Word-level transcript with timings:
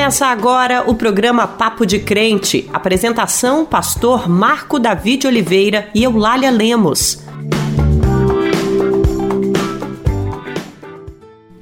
Começa 0.00 0.28
agora 0.28 0.90
o 0.90 0.94
programa 0.94 1.46
Papo 1.46 1.84
de 1.84 1.98
Crente. 1.98 2.66
Apresentação: 2.72 3.66
Pastor 3.66 4.30
Marco 4.30 4.78
David 4.78 5.26
Oliveira 5.26 5.90
e 5.94 6.02
Eulália 6.02 6.50
Lemos. 6.50 7.22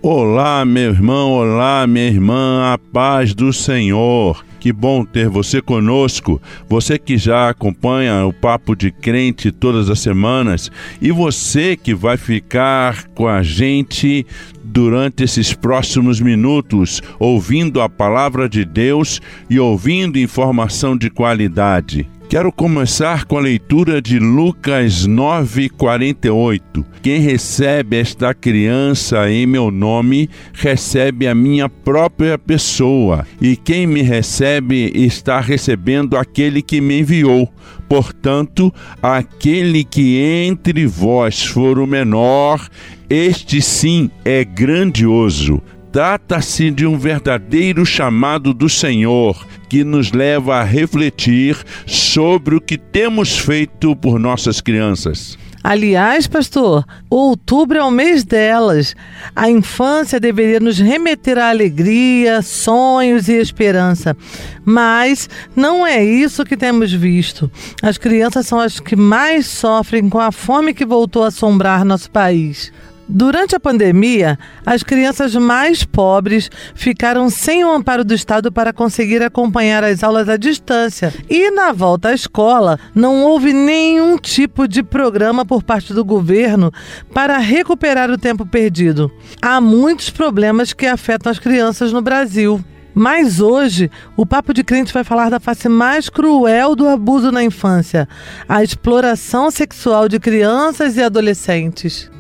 Olá, 0.01 0.65
meu 0.65 0.93
irmão, 0.93 1.33
olá, 1.33 1.85
minha 1.89 2.07
irmã, 2.07 2.73
a 2.73 2.79
paz 2.79 3.35
do 3.35 3.53
Senhor. 3.53 4.45
Que 4.61 4.73
bom 4.73 5.05
ter 5.05 5.29
você 5.29 5.63
conosco, 5.63 6.41
você 6.69 6.99
que 6.99 7.17
já 7.17 7.49
acompanha 7.49 8.27
o 8.27 8.33
Papo 8.33 8.75
de 8.75 8.91
Crente 8.91 9.53
todas 9.53 9.89
as 9.89 10.01
semanas 10.01 10.71
e 11.01 11.13
você 11.13 11.77
que 11.77 11.95
vai 11.95 12.17
ficar 12.17 13.07
com 13.09 13.29
a 13.29 13.43
gente 13.43 14.27
durante 14.65 15.23
esses 15.25 15.55
próximos 15.55 16.21
minutos, 16.21 17.01
ouvindo 17.19 17.81
a 17.81 17.89
palavra 17.89 18.49
de 18.49 18.65
Deus 18.65 19.21
e 19.49 19.59
ouvindo 19.59 20.19
informação 20.19 20.97
de 20.97 21.09
qualidade. 21.09 22.09
Quero 22.29 22.53
começar 22.53 23.25
com 23.25 23.39
a 23.39 23.41
leitura 23.41 24.03
de 24.03 24.19
Lucas 24.19 25.07
9:48. 25.07 26.85
Quem 27.03 27.23
recebe 27.23 27.97
esta 27.97 28.35
criança 28.35 29.31
em 29.31 29.47
meu 29.47 29.71
nome, 29.71 30.29
recebe 30.53 31.27
a 31.27 31.35
minha 31.35 31.71
própria 31.71 32.37
pessoa, 32.37 33.27
e 33.41 33.57
quem 33.57 33.87
me 33.87 34.03
recebe 34.03 34.93
está 34.95 35.41
recebendo 35.41 36.19
aquele 36.19 36.61
que 36.61 36.83
me 36.83 37.01
enviou. 37.01 37.51
Portanto, 37.89 38.71
aquele 39.03 39.83
que 39.83 40.19
entre 40.19 40.87
vós 40.87 41.47
for 41.47 41.79
o 41.79 41.87
menor, 41.87 42.69
este 43.09 43.63
sim 43.63 44.11
é 44.23 44.45
grandioso. 44.45 45.63
Trata-se 45.93 46.71
de 46.71 46.87
um 46.87 46.99
verdadeiro 46.99 47.85
chamado 47.87 48.53
do 48.53 48.69
Senhor 48.69 49.47
que 49.69 49.83
nos 49.83 50.13
leva 50.13 50.57
a 50.57 50.63
refletir 50.63 51.57
sobre 51.87 52.57
o 52.57 52.61
que 52.61 52.77
temos 52.77 53.39
feito 53.39 53.97
por 53.97 54.19
nossas 54.19 54.61
crianças. 54.61 55.39
Aliás, 55.63 56.27
pastor, 56.27 56.85
outubro 57.11 57.79
é 57.79 57.83
o 57.83 57.91
mês 57.91 58.25
delas. 58.25 58.95
A 59.35 59.51
infância 59.51 60.21
deveria 60.21 60.61
nos 60.61 60.79
remeter 60.79 61.37
à 61.37 61.51
alegria, 61.51 62.43
sonhos 62.43 63.29
e 63.29 63.35
esperança. 63.35 64.17
Mas 64.65 65.29
não 65.57 65.87
é 65.87 66.03
isso 66.03 66.45
que 66.45 66.57
temos 66.57 66.93
visto. 66.93 67.51
As 67.83 67.99
crianças 67.99 68.47
são 68.47 68.61
as 68.61 68.79
que 68.79 68.95
mais 68.95 69.47
sofrem 69.47 70.09
com 70.09 70.21
a 70.21 70.31
fome 70.31 70.73
que 70.73 70.87
voltou 70.87 71.25
a 71.25 71.29
assombrar 71.29 71.85
nosso 71.85 72.11
país. 72.11 72.73
Durante 73.09 73.57
a 73.57 73.61
pandemia, 73.61 74.39
as 74.67 74.83
crianças 74.83 75.35
mais 75.35 75.83
pobres 75.83 76.51
ficaram 76.75 77.31
sem 77.31 77.65
o 77.65 77.73
amparo 77.73 78.05
do 78.05 78.13
Estado 78.13 78.53
para 78.53 78.71
conseguir 78.71 79.23
acompanhar 79.23 79.83
as 79.83 80.05
aulas 80.05 80.29
à 80.29 80.37
distância. 80.37 81.15
E 81.29 81.51
na 81.51 81.73
volta 81.73 82.11
à 82.11 82.15
escola, 82.15 82.79
não 82.95 83.25
houve 83.25 83.55
nenhum 83.55 84.19
tipo 84.19 84.69
de 84.69 84.83
programa 84.83 85.47
por 85.47 85.63
parte 85.63 85.95
do 85.95 86.05
governo 86.05 86.71
para 87.15 87.39
recuperar 87.39 88.11
o 88.11 88.19
tempo 88.19 88.45
perdido. 88.45 89.11
Há 89.41 89.59
muitos 89.59 90.11
problemas 90.11 90.75
que 90.75 90.85
afetam 90.85 91.33
as 91.33 91.39
crianças 91.39 91.91
no 91.93 92.03
Brasil. 92.03 92.63
Mas 92.99 93.39
hoje, 93.39 93.89
o 94.17 94.27
Papo 94.27 94.53
de 94.53 94.65
Crente 94.65 94.93
vai 94.93 95.05
falar 95.05 95.31
da 95.31 95.39
face 95.39 95.69
mais 95.69 96.09
cruel 96.09 96.75
do 96.75 96.89
abuso 96.89 97.31
na 97.31 97.45
infância: 97.45 98.09
a 98.49 98.61
exploração 98.61 99.53
sexual 99.53 100.09
de 100.09 100.19
crianças 100.19 100.97
e 100.97 101.03
adolescentes. 101.05 102.11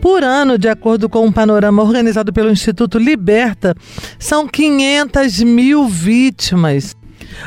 Por 0.00 0.24
ano, 0.24 0.56
de 0.56 0.70
acordo 0.70 1.06
com 1.06 1.26
um 1.26 1.30
panorama 1.30 1.82
organizado 1.82 2.32
pelo 2.32 2.50
Instituto 2.50 2.98
Liberta, 2.98 3.74
são 4.18 4.48
500 4.48 5.42
mil 5.42 5.86
vítimas. 5.86 6.96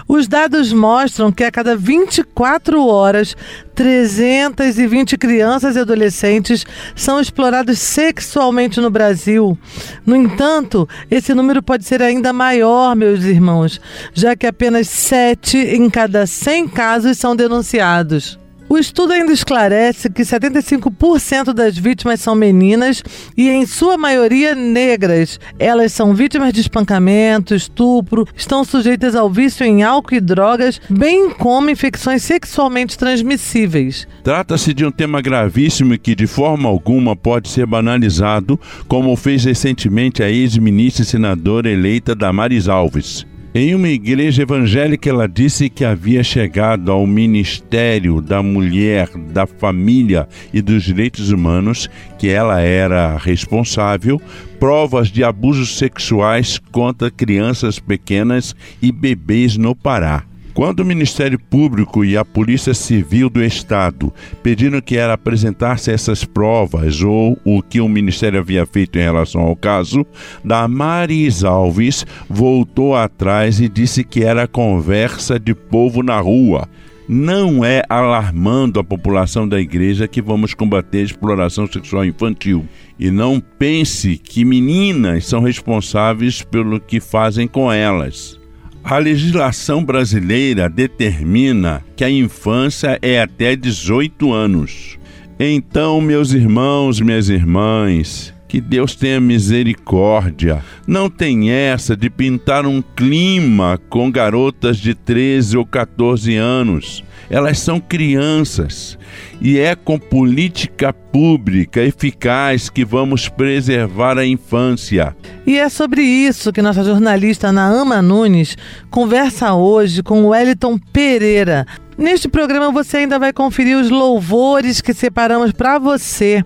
Os 0.08 0.28
dados 0.28 0.72
mostram 0.72 1.32
que 1.32 1.44
a 1.44 1.52
cada 1.52 1.76
24 1.76 2.86
horas, 2.86 3.36
320 3.74 5.18
crianças 5.18 5.76
e 5.76 5.80
adolescentes 5.80 6.66
são 6.96 7.20
explorados 7.20 7.80
sexualmente 7.80 8.80
no 8.80 8.90
Brasil. 8.90 9.58
No 10.06 10.16
entanto, 10.16 10.88
esse 11.10 11.34
número 11.34 11.62
pode 11.62 11.86
ser 11.86 12.02
ainda 12.02 12.32
maior, 12.32 12.96
meus 12.96 13.24
irmãos, 13.24 13.82
já 14.14 14.36
que 14.36 14.48
apenas 14.48 14.88
7 14.88 15.58
em 15.58 15.90
cada 15.90 16.26
100 16.26 16.68
casos 16.70 17.18
são 17.18 17.36
denunciados. 17.36 18.45
O 18.76 18.78
estudo 18.78 19.14
ainda 19.14 19.32
esclarece 19.32 20.10
que 20.10 20.22
75% 20.22 21.54
das 21.54 21.78
vítimas 21.78 22.20
são 22.20 22.36
meninas 22.36 23.02
e, 23.38 23.50
em 23.50 23.66
sua 23.66 23.98
maioria, 23.98 24.54
negras. 24.54 25.40
Elas 25.58 25.94
são 25.94 26.14
vítimas 26.14 26.52
de 26.52 26.60
espancamento, 26.60 27.56
estupro, 27.56 28.28
estão 28.36 28.66
sujeitas 28.66 29.16
ao 29.16 29.30
vício 29.30 29.66
em 29.66 29.82
álcool 29.82 30.16
e 30.16 30.20
drogas, 30.20 30.82
bem 30.90 31.30
como 31.30 31.70
infecções 31.70 32.22
sexualmente 32.24 32.98
transmissíveis. 32.98 34.06
Trata-se 34.22 34.74
de 34.74 34.86
um 34.86 34.92
tema 34.92 35.22
gravíssimo 35.22 35.94
e 35.94 35.98
que, 35.98 36.14
de 36.14 36.28
forma 36.28 36.68
alguma, 36.68 37.16
pode 37.16 37.48
ser 37.48 37.66
banalizado, 37.66 38.60
como 38.90 39.16
fez 39.16 39.46
recentemente 39.46 40.22
a 40.22 40.30
ex-ministra 40.30 41.04
e 41.04 41.06
senadora 41.06 41.72
eleita 41.72 42.14
Damares 42.14 42.68
Alves. 42.68 43.26
Em 43.58 43.74
uma 43.74 43.88
igreja 43.88 44.42
evangélica, 44.42 45.10
ela 45.10 45.30
disse 45.30 45.70
que 45.70 45.86
havia 45.86 46.22
chegado 46.26 46.92
ao 46.92 47.08
ministério 47.08 48.20
da 48.20 48.44
mulher, 48.44 49.08
da 49.32 49.48
família 49.48 50.28
e 50.54 50.62
dos 50.62 50.84
direitos 50.84 51.32
humanos, 51.32 51.90
que 52.20 52.28
ela 52.28 52.60
era 52.60 53.16
responsável, 53.16 54.22
provas 54.60 55.08
de 55.08 55.24
abusos 55.24 55.78
sexuais 55.78 56.60
contra 56.70 57.10
crianças 57.10 57.80
pequenas 57.80 58.54
e 58.82 58.92
bebês 58.92 59.56
no 59.56 59.74
Pará. 59.74 60.26
Quando 60.56 60.80
o 60.80 60.86
Ministério 60.86 61.38
Público 61.38 62.06
e 62.06 62.16
a 62.16 62.24
Polícia 62.24 62.74
Civil 62.74 63.30
do 63.30 63.44
Estado 63.44 64.14
pediram 64.42 64.80
que 64.80 64.96
ela 64.96 65.16
apresentasse 65.16 65.92
essas 65.92 66.24
provas 66.24 67.02
ou 67.02 67.38
o 67.44 67.62
que 67.62 67.82
o 67.82 67.90
Ministério 67.90 68.40
havia 68.40 68.66
feito 68.66 68.98
em 68.98 69.02
relação 69.02 69.42
ao 69.42 69.54
caso, 69.54 70.06
Damaris 70.46 71.44
Alves 71.44 72.06
voltou 72.30 72.96
atrás 72.96 73.60
e 73.60 73.68
disse 73.68 74.02
que 74.02 74.24
era 74.24 74.48
conversa 74.48 75.38
de 75.38 75.54
povo 75.54 76.02
na 76.02 76.22
rua. 76.22 76.70
Não 77.06 77.66
é 77.66 77.84
alarmando 77.90 78.80
a 78.80 78.84
população 78.84 79.46
da 79.46 79.60
igreja 79.60 80.08
que 80.08 80.22
vamos 80.22 80.54
combater 80.54 81.00
a 81.00 81.04
exploração 81.04 81.68
sexual 81.68 82.06
infantil. 82.06 82.66
E 82.98 83.12
não 83.12 83.42
pense 83.42 84.18
que 84.18 84.46
meninas 84.46 85.26
são 85.26 85.42
responsáveis 85.42 86.42
pelo 86.42 86.80
que 86.80 87.02
fazem 87.02 87.46
com 87.46 87.70
elas. 87.70 88.40
A 88.88 89.00
legislação 89.00 89.84
brasileira 89.84 90.70
determina 90.70 91.84
que 91.96 92.04
a 92.04 92.10
infância 92.10 93.00
é 93.02 93.20
até 93.20 93.56
18 93.56 94.32
anos. 94.32 95.00
Então, 95.40 96.00
meus 96.00 96.34
irmãos, 96.34 97.02
minhas 97.02 97.28
irmãs, 97.28 98.32
que 98.56 98.62
Deus 98.62 98.96
tenha 98.96 99.20
misericórdia. 99.20 100.64
Não 100.88 101.10
tem 101.10 101.52
essa 101.52 101.94
de 101.94 102.10
pintar 102.10 102.66
um 102.66 102.82
clima 102.82 103.78
com 103.90 104.10
garotas 104.10 104.78
de 104.78 104.96
13 104.96 105.58
ou 105.58 105.66
14 105.66 106.38
anos. 106.38 107.04
Elas 107.30 107.60
são 107.60 107.82
crianças 107.82 108.98
e 109.42 109.60
é 109.60 109.76
com 109.76 110.00
política 110.00 110.94
pública 110.94 111.82
eficaz 111.82 112.70
que 112.70 112.86
vamos 112.86 113.28
preservar 113.28 114.18
a 114.18 114.26
infância. 114.26 115.14
E 115.46 115.58
é 115.58 115.68
sobre 115.68 116.02
isso 116.02 116.54
que 116.54 116.62
nossa 116.62 116.82
jornalista 116.82 117.52
Naama 117.52 118.02
Nunes 118.02 118.58
conversa 118.90 119.54
hoje 119.54 120.02
com 120.02 120.28
Wellington 120.28 120.80
Pereira. 120.94 121.66
Neste 121.98 122.28
programa 122.28 122.72
você 122.72 122.98
ainda 122.98 123.18
vai 123.18 123.32
conferir 123.32 123.78
os 123.78 123.90
louvores 123.90 124.82
que 124.82 124.94
separamos 124.94 125.54
para 125.54 125.80
você, 125.80 126.44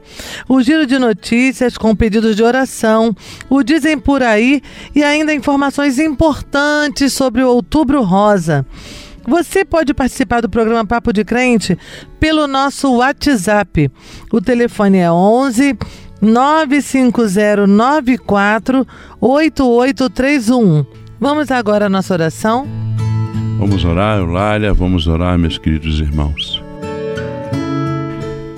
o 0.48 0.62
giro 0.62 0.86
de 0.86 1.00
notícias 1.00 1.76
com 1.76 1.96
pedidos 1.96 2.36
de 2.36 2.44
oração, 2.44 3.16
o 3.50 3.64
Dizem 3.64 3.98
por 3.98 4.22
aí 4.22 4.62
e 4.94 5.04
ainda 5.04 5.34
informações 5.34 5.98
importantes 5.98 7.14
sobre 7.14 7.42
o 7.44 7.50
Outubro 7.50 8.04
Rosa. 8.04 8.64
Você 9.28 9.66
pode 9.66 9.94
participar 9.94 10.42
do 10.42 10.50
programa 10.50 10.86
Papo 10.86 11.14
de 11.14 11.24
Crente 11.24 11.78
pelo 12.20 12.48
nosso 12.48 12.92
WhatsApp. 12.96 13.92
O 14.32 14.42
telefone 14.42 14.98
é 14.98 15.12
11 15.12 15.78
95094 16.22 18.88
8831. 19.20 20.86
Vamos 21.20 21.52
agora 21.52 21.88
à 21.88 21.90
nossa 21.90 22.14
oração? 22.14 22.68
Vamos 23.60 23.84
orar, 23.84 24.20
Eulália, 24.20 24.74
vamos 24.74 25.06
orar, 25.06 25.38
meus 25.38 25.58
queridos 25.58 26.00
irmãos. 26.00 26.64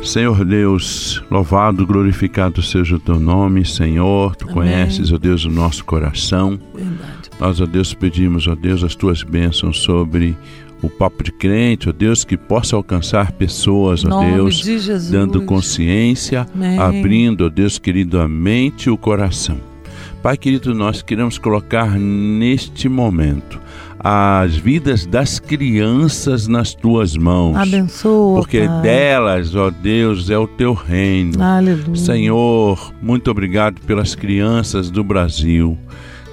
Senhor 0.03 0.45
Deus, 0.45 1.23
louvado, 1.31 1.87
glorificado 1.87 2.61
seja 2.61 2.97
o 2.97 2.99
teu 2.99 3.19
nome, 3.19 3.65
Senhor. 3.65 4.35
Tu 4.35 4.45
Amém. 4.45 4.53
conheces, 4.53 5.11
ó 5.11 5.17
Deus, 5.17 5.43
o 5.43 5.49
nosso 5.49 5.83
coração. 5.85 6.59
Verdade. 6.75 7.31
Nós, 7.39 7.59
ó 7.59 7.65
Deus, 7.65 7.95
pedimos, 7.95 8.47
ó 8.47 8.53
Deus, 8.53 8.83
as 8.83 8.93
tuas 8.93 9.23
bênçãos 9.23 9.79
sobre 9.79 10.37
o 10.83 10.89
papo 10.89 11.23
de 11.23 11.31
crente, 11.31 11.89
ó 11.89 11.91
Deus, 11.91 12.23
que 12.23 12.37
possa 12.37 12.75
alcançar 12.75 13.31
pessoas, 13.31 14.05
ó 14.05 14.23
Deus, 14.23 14.57
de 14.57 15.11
dando 15.11 15.41
consciência, 15.41 16.45
Amém. 16.53 16.77
abrindo, 16.77 17.47
ó 17.47 17.49
Deus 17.49 17.79
querido, 17.79 18.19
a 18.19 18.27
mente 18.27 18.85
e 18.85 18.91
o 18.91 18.97
coração 18.97 19.71
Pai 20.21 20.37
querido, 20.37 20.75
nós 20.75 21.01
queremos 21.01 21.39
colocar 21.39 21.97
neste 21.97 22.87
momento 22.87 23.59
as 24.03 24.55
vidas 24.55 25.05
das 25.05 25.39
crianças 25.39 26.47
nas 26.47 26.73
tuas 26.73 27.15
mãos. 27.15 27.55
Abençoa. 27.55 28.39
Porque 28.39 28.65
pai. 28.65 28.81
delas, 28.81 29.55
ó 29.55 29.69
Deus, 29.69 30.29
é 30.29 30.37
o 30.37 30.47
teu 30.47 30.73
reino. 30.73 31.41
Aleluia. 31.41 31.95
Senhor, 31.95 32.93
muito 33.01 33.29
obrigado 33.29 33.79
pelas 33.81 34.15
crianças 34.15 34.89
do 34.89 35.03
Brasil. 35.03 35.77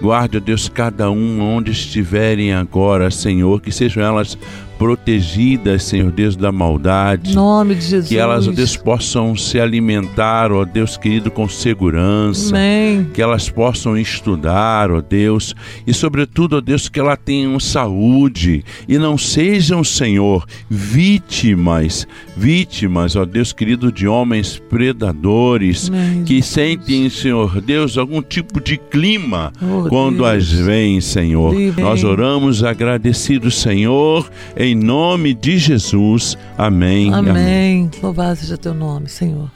Guarde, 0.00 0.38
ó 0.38 0.40
Deus, 0.40 0.68
cada 0.68 1.10
um 1.10 1.40
onde 1.40 1.72
estiverem 1.72 2.54
agora, 2.54 3.10
Senhor, 3.10 3.60
que 3.60 3.72
sejam 3.72 4.02
elas 4.02 4.38
protegidas, 4.78 5.82
Senhor 5.82 6.12
Deus, 6.12 6.36
da 6.36 6.52
maldade. 6.52 7.34
Nome 7.34 7.74
de 7.74 7.82
Jesus. 7.84 8.08
Que 8.08 8.16
elas, 8.16 8.46
ó 8.46 8.52
Deus, 8.52 8.76
possam 8.76 9.36
se 9.36 9.58
alimentar, 9.58 10.52
ó 10.52 10.64
Deus 10.64 10.96
querido, 10.96 11.30
com 11.30 11.48
segurança. 11.48 12.54
Amém. 12.56 13.08
Que 13.12 13.20
elas 13.20 13.50
possam 13.50 13.98
estudar, 13.98 14.90
ó 14.90 15.00
Deus. 15.00 15.54
E, 15.86 15.92
sobretudo, 15.92 16.56
ó 16.56 16.60
Deus, 16.60 16.88
que 16.88 17.00
elas 17.00 17.18
tenham 17.24 17.58
saúde. 17.58 18.64
E 18.88 18.96
não 18.98 19.18
sejam, 19.18 19.82
Senhor, 19.82 20.46
vítimas, 20.70 22.06
vítimas, 22.36 23.16
ó 23.16 23.24
Deus 23.24 23.52
querido, 23.52 23.90
de 23.90 24.06
homens 24.06 24.62
predadores 24.70 25.88
Amém, 25.88 26.24
que 26.24 26.40
sentem, 26.42 27.08
Senhor 27.10 27.60
Deus, 27.60 27.98
algum 27.98 28.22
tipo 28.22 28.60
de 28.60 28.76
clima 28.76 29.52
Oh, 29.62 29.88
quando 29.88 30.18
Deus. 30.18 30.28
as 30.28 30.50
veem, 30.50 31.00
Senhor. 31.00 31.54
Livre. 31.54 31.82
Nós 31.82 32.04
oramos 32.04 32.62
agradecidos, 32.62 33.56
Senhor, 33.60 34.28
em 34.56 34.67
nome 34.74 35.34
de 35.34 35.58
Jesus. 35.58 36.36
Amém. 36.56 37.12
Amém. 37.12 37.90
Louvado 38.02 38.36
seja 38.36 38.56
teu 38.56 38.74
nome, 38.74 39.08
Senhor. 39.08 39.50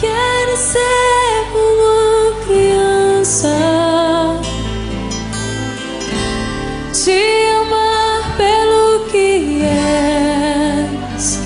Quero 0.00 0.56
ser 0.56 0.78
uma 1.54 2.46
criança, 2.46 3.48
te 6.92 7.20
amar 7.60 8.36
pelo 8.36 9.10
que 9.10 9.62
és, 9.64 11.40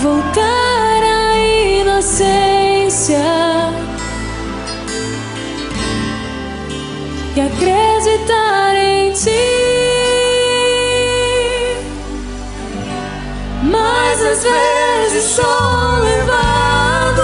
voltar 0.00 1.02
à 1.02 1.38
inocência 1.80 3.24
e 7.36 7.40
acreditar 7.40 8.73
em 8.73 8.73
ti. 9.14 9.30
Mas 13.62 14.22
às 14.22 14.42
vezes 14.42 15.24
sou 15.24 16.00
levado 16.02 17.22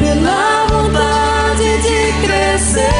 pela 0.00 0.66
vontade 0.66 1.78
de 1.82 2.12
crescer. 2.26 2.90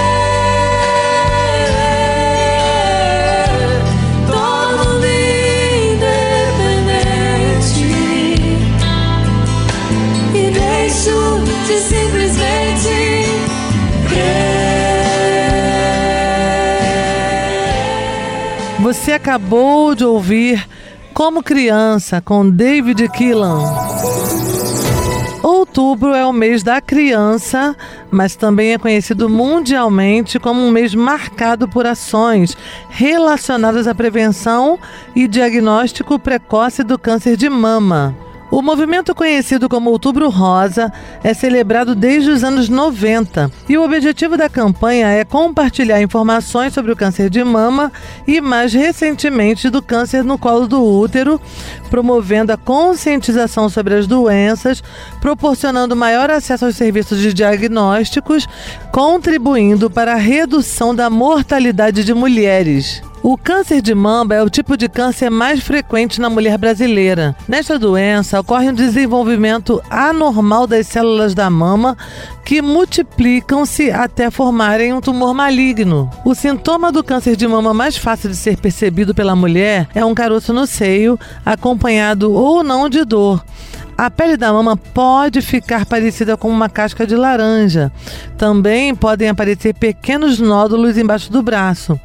Independente 7.03 7.89
e 10.35 10.51
deixo 10.53 11.19
de 11.67 11.77
simplesmente 11.79 12.30
Você 18.91 19.13
acabou 19.13 19.95
de 19.95 20.05
ouvir 20.05 20.69
Como 21.15 21.45
Criança 21.45 22.21
com 22.21 22.51
David 22.51 23.09
Keelan. 23.11 23.63
Outubro 25.45 26.13
é 26.13 26.27
o 26.27 26.33
mês 26.33 26.65
da 26.65 26.81
criança, 26.81 27.77
mas 28.11 28.35
também 28.35 28.73
é 28.73 28.79
conhecido 28.79 29.29
mundialmente 29.29 30.41
como 30.41 30.61
um 30.61 30.73
mês 30.73 30.93
marcado 30.93 31.69
por 31.69 31.87
ações 31.87 32.57
relacionadas 32.89 33.87
à 33.87 33.95
prevenção 33.95 34.77
e 35.15 35.29
diagnóstico 35.29 36.19
precoce 36.19 36.83
do 36.83 36.99
câncer 36.99 37.37
de 37.37 37.49
mama. 37.49 38.17
O 38.51 38.61
movimento 38.61 39.15
conhecido 39.15 39.69
como 39.69 39.91
Outubro 39.91 40.29
Rosa 40.29 40.93
é 41.23 41.33
celebrado 41.33 41.95
desde 41.95 42.31
os 42.31 42.43
anos 42.43 42.69
90 42.69 43.49
e 43.69 43.79
o 43.79 43.85
objetivo 43.85 44.37
da 44.37 44.49
campanha 44.49 45.07
é 45.07 45.25
compartilhar 45.25 46.03
informações 46.03 46.75
sobre 46.75 46.91
o 46.91 46.97
câncer 46.97 47.31
de 47.31 47.45
mama 47.45 47.93
e, 48.27 48.41
mais 48.41 48.73
recentemente, 48.73 49.71
do 49.71 49.81
câncer 49.81 50.25
no 50.25 50.37
colo 50.37 50.67
do 50.67 50.83
útero, 50.83 51.41
promovendo 51.91 52.53
a 52.53 52.57
conscientização 52.57 53.69
sobre 53.69 53.95
as 53.95 54.09
doenças, 54.09 54.83
proporcionando 55.21 55.95
maior 55.95 56.29
acesso 56.29 56.65
aos 56.65 56.75
serviços 56.75 57.21
de 57.21 57.33
diagnósticos, 57.33 58.49
contribuindo 58.91 59.89
para 59.89 60.15
a 60.15 60.17
redução 60.17 60.93
da 60.93 61.09
mortalidade 61.09 62.03
de 62.03 62.13
mulheres. 62.13 63.01
O 63.23 63.37
câncer 63.37 63.83
de 63.83 63.95
mama 63.95 64.35
é 64.35 64.43
o 64.43 64.49
tipo 64.49 64.79
de 64.79 64.89
câncer 64.89 65.29
mais 65.29 65.61
frequente 65.61 66.19
na 66.19 66.31
mulher 66.31 66.57
brasileira. 66.57 67.37
Nesta 67.47 67.79
doença, 67.79 68.41
ocorre 68.41 68.71
um 68.71 68.73
desenvolvimento 68.73 69.83
anormal 69.91 70.67
das 70.67 70.87
células 70.87 71.35
da 71.35 71.51
mama 71.51 71.99
que 72.47 72.63
multiplicam-se 72.63 73.91
até 73.91 74.31
formarem 74.31 74.95
um 74.95 75.03
tumor 75.03 75.35
maligno. 75.35 76.09
O 76.25 76.35
sintoma 76.35 76.91
do 76.91 77.05
câncer 77.05 77.37
de 77.37 77.47
mama 77.47 77.75
mais 77.75 77.95
fácil 77.95 78.31
de 78.31 78.37
ser 78.37 78.57
percebido 78.57 79.15
pela 79.15 79.37
mulher 79.37 79.87
é 79.95 80.03
um 80.03 80.15
caroço 80.15 80.55
no 80.55 80.67
seio, 80.67 81.21
acompanhado 81.45 82.33
ou 82.33 82.65
não 82.65 82.89
de 82.89 83.05
dor. 83.05 83.45
A 83.99 84.11
pele 84.11 84.39
da 84.39 84.51
mama 84.51 84.79
pode 84.79 85.43
ficar 85.43 85.85
parecida 85.85 86.39
com 86.39 86.49
uma 86.49 86.71
casca 86.71 87.07
de 87.07 87.15
laranja. 87.15 87.93
Também 88.39 88.95
podem 88.95 89.29
aparecer 89.29 89.75
pequenos 89.75 90.39
nódulos 90.39 90.97
embaixo 90.97 91.31
do 91.31 91.43
braço. 91.43 92.01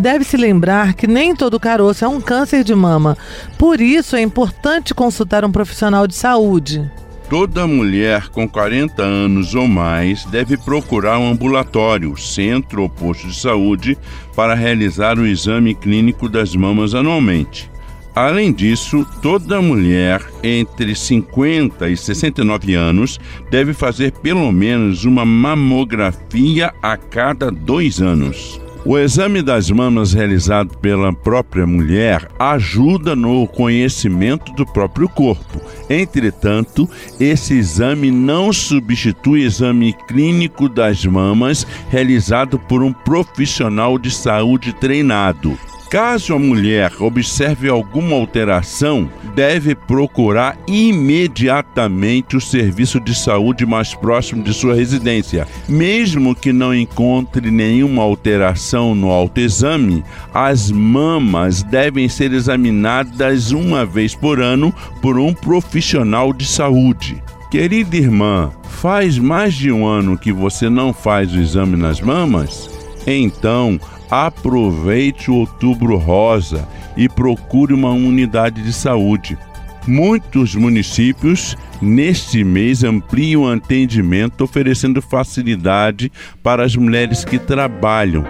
Deve-se 0.00 0.34
lembrar 0.34 0.94
que 0.94 1.06
nem 1.06 1.36
todo 1.36 1.60
caroço 1.60 2.06
é 2.06 2.08
um 2.08 2.22
câncer 2.22 2.64
de 2.64 2.74
mama, 2.74 3.18
por 3.58 3.82
isso 3.82 4.16
é 4.16 4.22
importante 4.22 4.94
consultar 4.94 5.44
um 5.44 5.52
profissional 5.52 6.06
de 6.06 6.14
saúde. 6.14 6.90
Toda 7.28 7.66
mulher 7.66 8.30
com 8.30 8.48
40 8.48 9.02
anos 9.02 9.54
ou 9.54 9.68
mais 9.68 10.24
deve 10.24 10.56
procurar 10.56 11.18
um 11.18 11.30
ambulatório, 11.30 12.16
centro 12.16 12.80
ou 12.80 12.88
posto 12.88 13.28
de 13.28 13.38
saúde 13.38 13.98
para 14.34 14.54
realizar 14.54 15.18
o 15.18 15.26
exame 15.26 15.74
clínico 15.74 16.30
das 16.30 16.56
mamas 16.56 16.94
anualmente. 16.94 17.70
Além 18.14 18.54
disso, 18.54 19.06
toda 19.20 19.60
mulher 19.60 20.22
entre 20.42 20.94
50 20.94 21.90
e 21.90 21.96
69 21.96 22.74
anos 22.74 23.20
deve 23.50 23.74
fazer 23.74 24.12
pelo 24.12 24.50
menos 24.50 25.04
uma 25.04 25.26
mamografia 25.26 26.72
a 26.82 26.96
cada 26.96 27.50
dois 27.50 28.00
anos. 28.00 28.58
O 28.82 28.96
exame 28.96 29.42
das 29.42 29.70
mamas 29.70 30.14
realizado 30.14 30.78
pela 30.78 31.12
própria 31.12 31.66
mulher 31.66 32.28
ajuda 32.38 33.14
no 33.14 33.46
conhecimento 33.46 34.52
do 34.54 34.64
próprio 34.64 35.06
corpo. 35.06 35.60
Entretanto, 35.88 36.88
esse 37.18 37.54
exame 37.54 38.10
não 38.10 38.52
substitui 38.52 39.42
o 39.42 39.46
exame 39.46 39.92
clínico 40.08 40.66
das 40.66 41.04
mamas 41.04 41.66
realizado 41.90 42.58
por 42.58 42.82
um 42.82 42.92
profissional 42.92 43.98
de 43.98 44.10
saúde 44.10 44.72
treinado. 44.72 45.58
Caso 45.90 46.36
a 46.36 46.38
mulher 46.38 46.92
observe 47.00 47.68
alguma 47.68 48.14
alteração, 48.14 49.10
deve 49.34 49.74
procurar 49.74 50.56
imediatamente 50.68 52.36
o 52.36 52.40
serviço 52.40 53.00
de 53.00 53.12
saúde 53.12 53.66
mais 53.66 53.92
próximo 53.92 54.40
de 54.44 54.54
sua 54.54 54.76
residência. 54.76 55.48
Mesmo 55.68 56.32
que 56.32 56.52
não 56.52 56.72
encontre 56.72 57.50
nenhuma 57.50 58.04
alteração 58.04 58.94
no 58.94 59.10
autoexame, 59.10 60.04
as 60.32 60.70
mamas 60.70 61.64
devem 61.64 62.08
ser 62.08 62.32
examinadas 62.32 63.50
uma 63.50 63.84
vez 63.84 64.14
por 64.14 64.40
ano 64.40 64.72
por 65.02 65.18
um 65.18 65.34
profissional 65.34 66.32
de 66.32 66.46
saúde. 66.46 67.20
Querida 67.50 67.96
irmã, 67.96 68.52
faz 68.62 69.18
mais 69.18 69.54
de 69.54 69.72
um 69.72 69.84
ano 69.84 70.16
que 70.16 70.32
você 70.32 70.70
não 70.70 70.92
faz 70.92 71.32
o 71.32 71.40
exame 71.40 71.76
nas 71.76 72.00
mamas? 72.00 72.70
Então, 73.04 73.80
aproveite 74.10 75.30
o 75.30 75.34
Outubro 75.36 75.96
Rosa 75.96 76.66
e 76.96 77.08
procure 77.08 77.72
uma 77.72 77.90
unidade 77.90 78.62
de 78.62 78.72
saúde. 78.72 79.38
Muitos 79.86 80.54
municípios 80.54 81.56
neste 81.80 82.44
mês 82.44 82.84
ampliam 82.84 83.42
o 83.42 83.50
atendimento, 83.50 84.44
oferecendo 84.44 85.00
facilidade 85.00 86.12
para 86.42 86.64
as 86.64 86.76
mulheres 86.76 87.24
que 87.24 87.38
trabalham. 87.38 88.24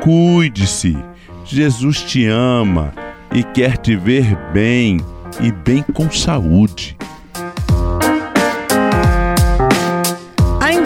Cuide-se, 0.00 0.96
Jesus 1.44 2.02
te 2.02 2.26
ama 2.26 2.92
e 3.34 3.42
quer 3.42 3.76
te 3.76 3.96
ver 3.96 4.36
bem 4.52 4.98
e 5.40 5.52
bem 5.52 5.82
com 5.82 6.10
saúde. 6.10 6.96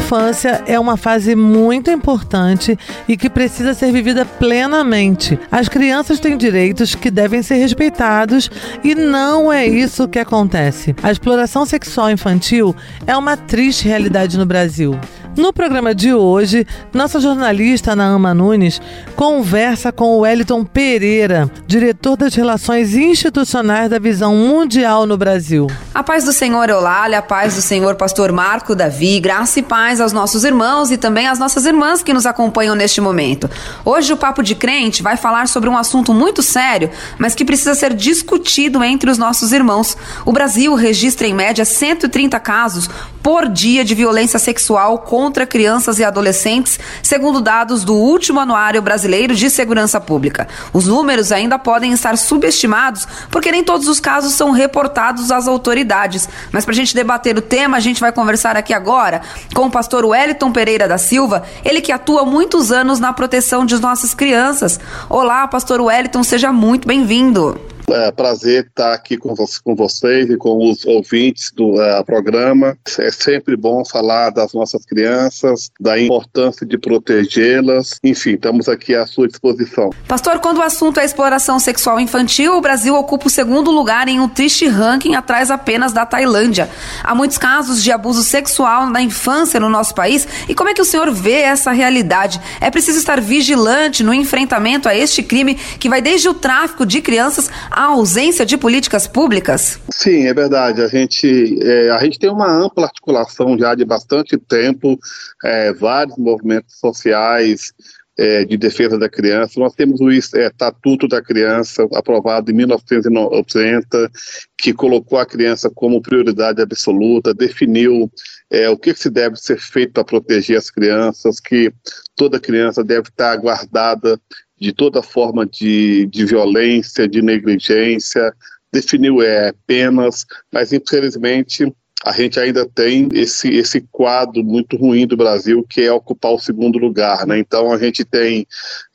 Infância 0.06 0.62
é 0.68 0.78
uma 0.78 0.96
fase 0.96 1.34
muito 1.34 1.90
importante 1.90 2.78
e 3.08 3.16
que 3.16 3.28
precisa 3.28 3.74
ser 3.74 3.90
vivida 3.90 4.24
plenamente. 4.24 5.36
As 5.50 5.68
crianças 5.68 6.20
têm 6.20 6.36
direitos 6.36 6.94
que 6.94 7.10
devem 7.10 7.42
ser 7.42 7.56
respeitados 7.56 8.48
e 8.84 8.94
não 8.94 9.52
é 9.52 9.66
isso 9.66 10.06
que 10.06 10.20
acontece. 10.20 10.94
A 11.02 11.10
exploração 11.10 11.66
sexual 11.66 12.08
infantil 12.08 12.72
é 13.04 13.16
uma 13.16 13.36
triste 13.36 13.88
realidade 13.88 14.38
no 14.38 14.46
Brasil. 14.46 14.96
No 15.36 15.52
programa 15.52 15.94
de 15.94 16.14
hoje, 16.14 16.66
nossa 16.94 17.20
jornalista 17.20 17.94
Naama 17.94 18.32
Nunes 18.32 18.80
conversa 19.14 19.92
com 19.92 20.16
o 20.16 20.20
Wellington 20.20 20.64
Pereira, 20.64 21.50
diretor 21.66 22.16
das 22.16 22.34
Relações 22.34 22.94
Institucionais 22.94 23.90
da 23.90 23.98
Visão 23.98 24.34
Mundial 24.34 25.04
no 25.04 25.18
Brasil. 25.18 25.66
A 25.94 26.02
paz 26.02 26.24
do 26.24 26.32
Senhor 26.32 26.70
Eulália, 26.70 27.18
a 27.18 27.22
paz 27.22 27.54
do 27.54 27.60
Senhor 27.60 27.96
Pastor 27.96 28.32
Marco 28.32 28.74
Davi, 28.74 29.20
graça 29.20 29.60
e 29.60 29.62
paz 29.62 30.00
aos 30.00 30.12
nossos 30.12 30.42
irmãos 30.42 30.90
e 30.90 30.96
também 30.96 31.26
às 31.26 31.38
nossas 31.38 31.66
irmãs 31.66 32.02
que 32.02 32.14
nos 32.14 32.24
acompanham 32.24 32.74
neste 32.74 33.02
momento. 33.02 33.50
Hoje 33.84 34.14
o 34.14 34.16
Papo 34.16 34.42
de 34.42 34.54
Crente 34.54 35.02
vai 35.02 35.18
falar 35.18 35.48
sobre 35.48 35.68
um 35.68 35.76
assunto 35.76 36.14
muito 36.14 36.42
sério, 36.42 36.90
mas 37.18 37.34
que 37.34 37.44
precisa 37.44 37.74
ser 37.74 37.92
discutido 37.92 38.82
entre 38.82 39.10
os 39.10 39.18
nossos 39.18 39.52
irmãos. 39.52 39.98
O 40.24 40.32
Brasil 40.32 40.74
registra 40.74 41.26
em 41.26 41.34
média 41.34 41.64
130 41.64 42.40
casos 42.40 42.88
por 43.22 43.48
dia 43.48 43.84
de 43.84 43.94
violência 43.94 44.38
sexual 44.38 45.00
contra 45.00 45.25
crianças 45.46 45.98
e 45.98 46.04
adolescentes, 46.04 46.78
segundo 47.02 47.40
dados 47.40 47.84
do 47.84 47.94
último 47.94 48.38
Anuário 48.40 48.80
Brasileiro 48.80 49.34
de 49.34 49.50
Segurança 49.50 50.00
Pública. 50.00 50.46
Os 50.72 50.86
números 50.86 51.32
ainda 51.32 51.58
podem 51.58 51.92
estar 51.92 52.16
subestimados 52.16 53.08
porque 53.30 53.50
nem 53.50 53.64
todos 53.64 53.88
os 53.88 53.98
casos 53.98 54.34
são 54.34 54.50
reportados 54.50 55.30
às 55.30 55.48
autoridades. 55.48 56.28
Mas 56.52 56.64
para 56.64 56.72
a 56.72 56.76
gente 56.76 56.94
debater 56.94 57.36
o 57.36 57.42
tema, 57.42 57.76
a 57.76 57.80
gente 57.80 58.00
vai 58.00 58.12
conversar 58.12 58.56
aqui 58.56 58.72
agora 58.72 59.22
com 59.54 59.66
o 59.66 59.70
pastor 59.70 60.04
Wellington 60.04 60.52
Pereira 60.52 60.88
da 60.88 60.98
Silva, 60.98 61.42
ele 61.64 61.80
que 61.80 61.92
atua 61.92 62.24
muitos 62.24 62.72
anos 62.72 63.00
na 63.00 63.12
proteção 63.12 63.64
de 63.66 63.80
nossas 63.80 64.14
crianças. 64.14 64.78
Olá, 65.08 65.46
pastor 65.48 65.80
Wellington, 65.80 66.22
seja 66.22 66.52
muito 66.52 66.86
bem-vindo. 66.86 67.75
É 67.88 68.10
prazer 68.10 68.66
estar 68.66 68.92
aqui 68.92 69.16
com, 69.16 69.32
com 69.62 69.74
vocês 69.76 70.28
e 70.28 70.36
com 70.36 70.68
os 70.68 70.84
ouvintes 70.84 71.52
do 71.54 71.74
uh, 71.74 72.04
programa. 72.04 72.76
É 72.98 73.10
sempre 73.12 73.56
bom 73.56 73.84
falar 73.84 74.30
das 74.30 74.52
nossas 74.52 74.84
crianças, 74.84 75.70
da 75.80 75.98
importância 75.98 76.66
de 76.66 76.76
protegê-las. 76.76 77.98
Enfim, 78.02 78.34
estamos 78.34 78.68
aqui 78.68 78.94
à 78.94 79.06
sua 79.06 79.28
disposição. 79.28 79.90
Pastor, 80.08 80.40
quando 80.40 80.58
o 80.58 80.62
assunto 80.62 80.98
é 80.98 81.04
exploração 81.04 81.60
sexual 81.60 82.00
infantil, 82.00 82.54
o 82.54 82.60
Brasil 82.60 82.94
ocupa 82.96 83.28
o 83.28 83.30
segundo 83.30 83.70
lugar 83.70 84.08
em 84.08 84.18
um 84.18 84.28
triste 84.28 84.66
ranking 84.66 85.14
atrás 85.14 85.48
apenas 85.50 85.92
da 85.92 86.04
Tailândia. 86.04 86.68
Há 87.04 87.14
muitos 87.14 87.38
casos 87.38 87.82
de 87.82 87.92
abuso 87.92 88.24
sexual 88.24 88.90
na 88.90 89.00
infância 89.00 89.60
no 89.60 89.68
nosso 89.68 89.94
país. 89.94 90.26
E 90.48 90.54
como 90.54 90.70
é 90.70 90.74
que 90.74 90.82
o 90.82 90.84
senhor 90.84 91.12
vê 91.12 91.42
essa 91.42 91.70
realidade? 91.70 92.40
É 92.60 92.68
preciso 92.68 92.98
estar 92.98 93.20
vigilante 93.20 94.02
no 94.02 94.12
enfrentamento 94.12 94.88
a 94.88 94.94
este 94.96 95.22
crime 95.22 95.54
que 95.54 95.88
vai 95.88 96.02
desde 96.02 96.28
o 96.28 96.34
tráfico 96.34 96.84
de 96.84 97.00
crianças 97.00 97.48
a 97.76 97.88
ausência 97.88 98.46
de 98.46 98.56
políticas 98.56 99.06
públicas? 99.06 99.78
Sim, 99.90 100.26
é 100.26 100.32
verdade. 100.32 100.80
A 100.80 100.88
gente, 100.88 101.58
é, 101.62 101.90
a 101.90 102.02
gente 102.02 102.18
tem 102.18 102.30
uma 102.30 102.50
ampla 102.50 102.86
articulação 102.86 103.58
já 103.58 103.74
de 103.74 103.84
bastante 103.84 104.38
tempo, 104.38 104.98
é, 105.44 105.74
vários 105.74 106.16
movimentos 106.16 106.78
sociais, 106.78 107.74
é, 108.18 108.44
de 108.44 108.56
defesa 108.56 108.98
da 108.98 109.08
criança. 109.08 109.60
Nós 109.60 109.74
temos 109.74 110.00
o 110.00 110.10
é, 110.10 110.16
Estatuto 110.16 111.06
da 111.06 111.20
Criança, 111.20 111.86
aprovado 111.94 112.50
em 112.50 112.54
1990, 112.54 114.10
que 114.58 114.72
colocou 114.72 115.18
a 115.18 115.26
criança 115.26 115.70
como 115.70 116.00
prioridade 116.00 116.62
absoluta, 116.62 117.34
definiu 117.34 118.10
é, 118.50 118.70
o 118.70 118.76
que 118.78 118.94
se 118.94 119.10
deve 119.10 119.36
ser 119.36 119.60
feito 119.60 119.92
para 119.92 120.04
proteger 120.04 120.56
as 120.56 120.70
crianças, 120.70 121.40
que 121.40 121.70
toda 122.16 122.40
criança 122.40 122.82
deve 122.82 123.08
estar 123.08 123.36
guardada 123.36 124.18
de 124.58 124.72
toda 124.72 125.02
forma 125.02 125.46
de, 125.46 126.06
de 126.06 126.24
violência, 126.24 127.06
de 127.06 127.20
negligência, 127.22 128.34
definiu 128.72 129.22
é, 129.22 129.52
penas, 129.66 130.24
mas 130.52 130.72
infelizmente 130.72 131.72
a 132.04 132.12
gente 132.12 132.38
ainda 132.38 132.68
tem 132.68 133.08
esse, 133.12 133.48
esse 133.48 133.80
quadro 133.90 134.44
muito 134.44 134.76
ruim 134.76 135.06
do 135.06 135.16
Brasil, 135.16 135.64
que 135.68 135.80
é 135.80 135.90
ocupar 135.90 136.32
o 136.32 136.38
segundo 136.38 136.78
lugar. 136.78 137.26
Né? 137.26 137.38
Então 137.38 137.72
a 137.72 137.78
gente 137.78 138.04
tem 138.04 138.46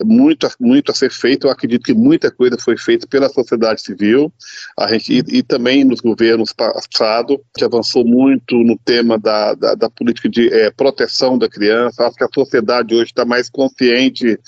muito, 0.04 0.48
muito 0.60 0.92
a 0.92 0.96
ser 0.96 1.12
feito, 1.12 1.48
eu 1.48 1.52
acredito 1.52 1.84
que 1.84 1.94
muita 1.94 2.30
coisa 2.30 2.58
foi 2.60 2.78
feita 2.78 3.08
pela 3.08 3.28
sociedade 3.28 3.82
civil, 3.82 4.32
a 4.78 4.88
gente, 4.88 5.12
e, 5.12 5.38
e 5.40 5.44
também 5.44 5.84
nos 5.84 6.00
governos 6.00 6.54
passados, 6.54 7.38
que 7.58 7.66
avançou 7.66 8.06
muito 8.06 8.56
no 8.58 8.78
tema 8.78 9.18
da, 9.18 9.56
da, 9.56 9.76
da 9.76 9.90
política 9.90 10.30
de 10.30 10.54
é, 10.54 10.70
proteção 10.70 11.38
da 11.38 11.50
criança. 11.50 12.06
Acho 12.06 12.16
que 12.16 12.24
a 12.24 12.30
sociedade 12.34 12.94
hoje 12.94 13.06
está 13.06 13.26
mais 13.26 13.50
consciente 13.50 14.40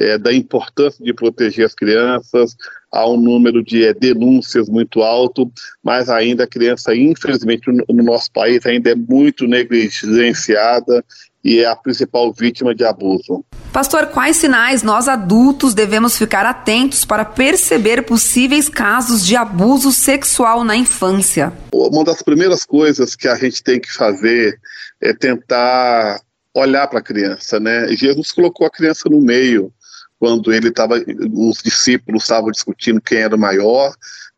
é, 0.00 0.18
da 0.18 0.32
importância 0.32 1.02
de 1.02 1.14
proteger 1.14 1.64
as 1.64 1.74
crianças, 1.74 2.56
há 2.92 3.08
um 3.08 3.16
número 3.16 3.62
de 3.62 3.84
é, 3.84 3.94
denúncias 3.94 4.68
muito 4.68 5.02
alto, 5.02 5.50
mas 5.82 6.08
ainda 6.08 6.44
a 6.44 6.48
criança, 6.48 6.94
infelizmente, 6.94 7.70
no, 7.70 7.84
no 7.88 8.02
nosso 8.02 8.30
país 8.32 8.64
ainda 8.66 8.90
é 8.90 8.94
muito 8.94 9.46
negligenciada 9.46 11.04
e 11.42 11.60
é 11.60 11.66
a 11.66 11.76
principal 11.76 12.32
vítima 12.32 12.74
de 12.74 12.84
abuso. 12.84 13.44
Pastor, 13.72 14.06
quais 14.08 14.36
sinais 14.36 14.82
nós 14.82 15.08
adultos 15.08 15.74
devemos 15.74 16.18
ficar 16.18 16.44
atentos 16.44 17.04
para 17.04 17.24
perceber 17.24 18.02
possíveis 18.02 18.68
casos 18.68 19.24
de 19.24 19.36
abuso 19.36 19.92
sexual 19.92 20.64
na 20.64 20.76
infância? 20.76 21.52
Uma 21.72 22.04
das 22.04 22.20
primeiras 22.20 22.64
coisas 22.64 23.14
que 23.14 23.28
a 23.28 23.36
gente 23.36 23.62
tem 23.62 23.80
que 23.80 23.92
fazer 23.92 24.58
é 25.00 25.14
tentar 25.14 26.20
olhar 26.54 26.88
para 26.88 26.98
a 26.98 27.02
criança, 27.02 27.60
né? 27.60 27.86
Jesus 27.94 28.32
colocou 28.32 28.66
a 28.66 28.70
criança 28.70 29.08
no 29.08 29.20
meio 29.20 29.72
quando 30.20 30.52
ele 30.52 30.68
estava, 30.68 31.02
os 31.32 31.62
discípulos 31.62 32.24
estavam 32.24 32.50
discutindo 32.50 33.00
quem 33.00 33.18
era 33.18 33.34
o 33.34 33.38
maior, 33.38 33.92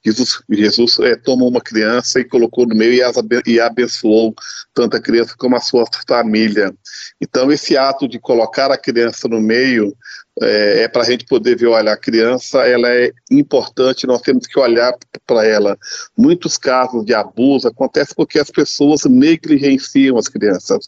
Jesus, 0.05 0.43
Jesus 0.49 0.99
é, 1.01 1.17
tomou 1.17 1.49
uma 1.49 1.61
criança 1.61 2.21
e 2.21 2.25
colocou 2.25 2.67
no 2.67 2.75
meio 2.75 2.95
e, 2.95 3.03
as, 3.03 3.17
e 3.47 3.61
abençoou 3.61 4.35
tanto 4.75 4.97
a 4.97 5.01
criança 5.01 5.35
como 5.37 5.57
a 5.57 5.61
sua 5.61 5.85
família. 6.07 6.75
Então, 7.21 7.53
esse 7.53 7.77
ato 7.77 8.09
de 8.09 8.19
colocar 8.19 8.71
a 8.71 8.79
criança 8.79 9.29
no 9.29 9.41
meio 9.41 9.97
é, 10.41 10.85
é 10.85 10.89
para 10.89 11.03
a 11.03 11.05
gente 11.05 11.27
poder 11.27 11.57
ver, 11.57 11.67
olha, 11.67 11.93
a 11.93 11.97
criança 11.97 12.67
ela 12.67 12.89
é 12.89 13.12
importante, 13.31 14.07
nós 14.07 14.23
temos 14.23 14.47
que 14.47 14.59
olhar 14.59 14.95
para 15.27 15.47
ela. 15.47 15.77
Muitos 16.17 16.57
casos 16.57 17.05
de 17.05 17.12
abuso 17.12 17.69
acontecem 17.69 18.15
porque 18.17 18.39
as 18.39 18.51
pessoas 18.51 19.05
negligenciam 19.05 20.17
as 20.17 20.29
crianças. 20.29 20.87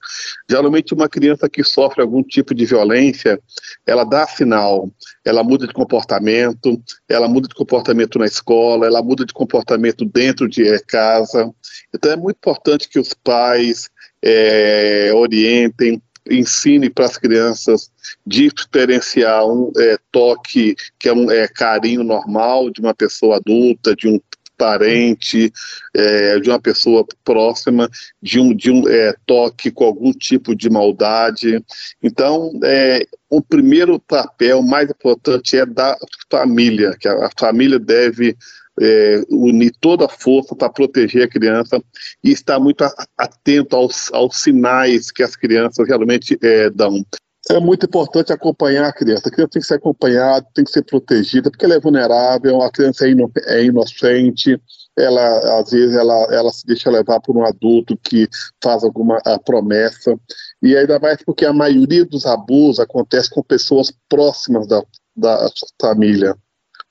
Geralmente 0.49 0.95
uma 0.95 1.09
criança 1.09 1.49
que 1.49 1.63
sofre 1.63 2.01
algum 2.01 2.23
tipo 2.23 2.55
de 2.55 2.65
violência, 2.65 3.39
ela 3.87 4.05
dá 4.05 4.27
sinal, 4.27 4.91
ela 5.25 5.45
muda 5.45 5.67
de 5.67 5.75
comportamento, 5.75 6.81
ela 7.09 7.29
muda 7.29 7.49
de 7.49 7.55
comportamento 7.55 8.19
na 8.19 8.27
escola, 8.27 8.87
ela 8.87 9.03
muda 9.03 9.27
de 9.27 9.35
comportamento 9.35 10.05
dentro 10.05 10.49
de 10.49 10.79
casa. 10.87 11.51
Então 11.95 12.11
é 12.11 12.17
muito 12.17 12.37
importante 12.37 12.89
que 12.89 12.99
os 12.99 13.13
pais 13.13 13.91
é, 14.25 15.11
orientem, 15.15 16.01
ensine 16.31 16.89
para 16.89 17.07
as 17.07 17.19
crianças 17.19 17.91
diferenciar 18.27 19.47
um 19.47 19.71
é, 19.77 19.99
toque 20.11 20.75
que 20.99 21.09
é 21.09 21.13
um 21.13 21.31
é, 21.31 21.47
carinho 21.49 22.03
normal 22.03 22.71
de 22.71 22.81
uma 22.81 22.95
pessoa 22.95 23.37
adulta, 23.37 23.95
de 23.95 24.09
um 24.09 24.21
parente, 24.57 25.53
é, 25.95 26.39
de 26.39 26.49
uma 26.49 26.61
pessoa 26.61 27.05
próxima, 27.25 27.89
de 28.23 28.39
um, 28.39 28.55
de 28.55 28.71
um 28.71 28.89
é, 28.89 29.15
toque 29.27 29.71
com 29.71 29.85
algum 29.85 30.13
tipo 30.13 30.55
de 30.55 30.71
maldade. 30.71 31.63
Então, 32.03 32.53
é, 32.63 33.05
o 33.29 33.43
primeiro 33.43 33.99
papel 33.99 34.63
mais 34.63 34.89
importante 34.89 35.57
é 35.57 35.67
da 35.67 35.97
família, 36.31 36.97
que 36.99 37.09
a, 37.09 37.27
a 37.27 37.31
família 37.39 37.79
deve 37.79 38.37
é, 38.81 39.23
unir 39.31 39.73
toda 39.81 40.07
a 40.07 40.09
força 40.09 40.55
para 40.55 40.69
proteger 40.69 41.25
a 41.25 41.29
criança 41.29 41.83
e 42.23 42.31
estar 42.31 42.59
muito 42.59 42.85
atento 43.17 43.77
aos, 43.77 44.13
aos 44.13 44.37
sinais 44.37 45.11
que 45.11 45.23
as 45.23 45.37
crianças 45.37 45.87
realmente 45.87 46.39
é, 46.43 46.71
dão. 46.71 47.05
É 47.51 47.61
muito 47.61 47.85
importante 47.85 48.33
acompanhar 48.33 48.89
a 48.89 48.93
criança. 48.93 49.29
A 49.29 49.31
criança 49.31 49.51
tem 49.53 49.61
que 49.61 49.69
ser 49.69 49.75
acompanhada, 49.75 50.47
tem 50.55 50.65
que 50.65 50.71
ser 50.71 50.83
protegida, 50.83 51.51
porque 51.51 51.67
ela 51.67 51.75
é 51.75 51.81
vulnerável, 51.81 52.63
a 52.63 52.71
criança 52.71 53.07
é, 53.07 53.13
é 53.49 53.65
inocente, 53.65 54.59
ela 54.97 55.61
às 55.61 55.71
vezes 55.71 55.95
ela, 55.95 56.15
ela 56.33 56.51
se 56.51 56.67
deixa 56.67 56.91
levar 56.91 57.21
por 57.21 57.37
um 57.37 57.45
adulto 57.45 57.99
que 57.99 58.29
faz 58.63 58.83
alguma 58.83 59.21
promessa. 59.45 60.19
E 60.63 60.75
ainda 60.75 60.99
mais 60.99 61.23
porque 61.23 61.45
a 61.45 61.53
maioria 61.53 62.05
dos 62.07 62.25
abusos 62.25 62.81
acontece 62.81 63.29
com 63.29 63.43
pessoas 63.43 63.93
próximas 64.09 64.67
da, 64.67 64.83
da 65.15 65.51
família. 65.79 66.35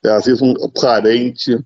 Às 0.05 0.25
vezes 0.25 0.41
um 0.41 0.53
parente, 0.69 1.57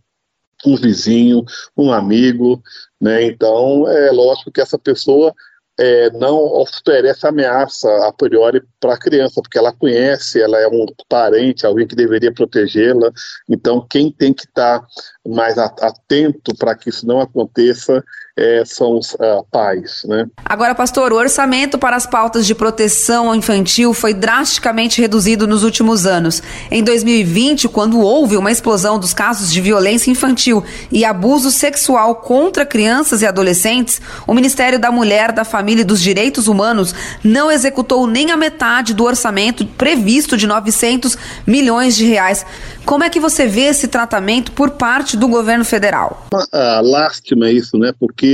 um 0.66 0.76
vizinho, 0.76 1.44
um 1.78 1.92
amigo, 1.92 2.62
né? 3.00 3.24
Então 3.24 3.88
é 3.88 4.12
lógico 4.12 4.52
que 4.52 4.62
essa 4.62 4.78
pessoa 4.78 5.34
é, 5.80 6.10
não 6.12 6.38
oferece 6.38 7.28
ameaça 7.28 7.88
a 8.08 8.12
priori 8.12 8.64
para 8.80 8.96
a 8.96 9.00
criança, 9.00 9.42
porque 9.42 9.58
ela 9.58 9.72
conhece, 9.72 10.42
ela 10.42 10.60
é 10.60 10.68
um 10.68 10.86
parente, 11.08 11.66
alguém 11.66 11.86
que 11.86 11.96
deveria 11.96 12.34
protegê-la. 12.34 13.12
Então, 13.48 13.86
quem 13.88 14.12
tem 14.12 14.34
que 14.34 14.46
estar 14.46 14.80
tá 14.80 14.88
mais 15.28 15.58
atento 15.58 16.56
para 16.58 16.76
que 16.76 16.90
isso 16.90 17.06
não 17.06 17.22
aconteça 17.22 18.04
é, 18.38 18.64
são 18.64 18.98
os 18.98 19.16
uh, 19.16 19.44
pais, 19.52 20.04
né? 20.06 20.28
Agora, 20.46 20.76
pastor, 20.76 21.12
o 21.12 21.16
orçamento 21.16 21.78
para 21.78 21.96
as 21.96 22.06
pautas 22.06 22.46
de 22.46 22.54
proteção 22.54 23.34
infantil 23.34 23.94
foi 23.94 24.14
drasticamente 24.14 25.02
reduzido 25.02 25.48
nos 25.48 25.64
últimos 25.64 26.06
anos. 26.06 26.44
Em 26.70 26.84
2020, 26.84 27.68
quando 27.68 28.00
houve 28.00 28.38
uma 28.38 28.52
explosão 28.52 29.00
dos 29.00 29.14
casos 29.14 29.52
de 29.52 29.60
violência 29.60 30.12
infantil 30.12 30.64
e 30.92 31.04
abuso 31.04 31.50
sexual 31.50 32.16
contra 32.16 32.66
crianças 32.66 33.24
e 33.24 33.26
adolescentes, 33.26 34.00
o 34.28 34.34
Ministério 34.34 34.78
da 34.78 34.92
Mulher, 34.92 35.32
da 35.32 35.44
Família 35.44 35.82
e 35.82 35.86
dos 35.86 36.00
Direitos 36.00 36.48
Humanos 36.48 36.94
não 37.24 37.52
executou 37.52 38.06
nem 38.06 38.30
a 38.30 38.38
metade 38.38 38.94
do 38.94 39.04
orçamento 39.04 39.66
previsto 39.66 40.38
de 40.38 40.46
900 40.46 41.18
milhões 41.48 41.96
de 41.96 42.06
reais. 42.06 42.46
Como 42.86 43.04
é 43.04 43.10
que 43.10 43.20
você 43.20 43.48
vê 43.48 43.64
esse 43.64 43.88
tratamento 43.88 44.52
por 44.52 44.72
parte 44.72 45.18
do 45.18 45.28
governo 45.28 45.66
federal? 45.66 46.26
Ah, 46.54 46.82
lástima 46.84 47.50
isso, 47.52 47.78
né? 47.78 47.92
Porque 48.00 48.27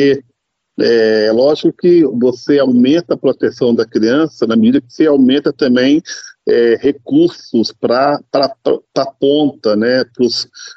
é 0.80 1.32
lógico 1.32 1.72
que 1.78 2.04
você 2.04 2.60
aumenta 2.60 3.14
a 3.14 3.18
proteção 3.18 3.76
da 3.76 3.86
criança 3.86 4.48
na 4.48 4.56
medida 4.56 4.82
que 4.82 4.92
você 4.92 5.06
aumenta 5.06 5.54
também 5.54 6.02
é, 6.48 6.78
recursos 6.82 7.72
para 7.72 8.20
a 8.98 9.06
ponta, 9.20 9.76
né, 9.76 10.04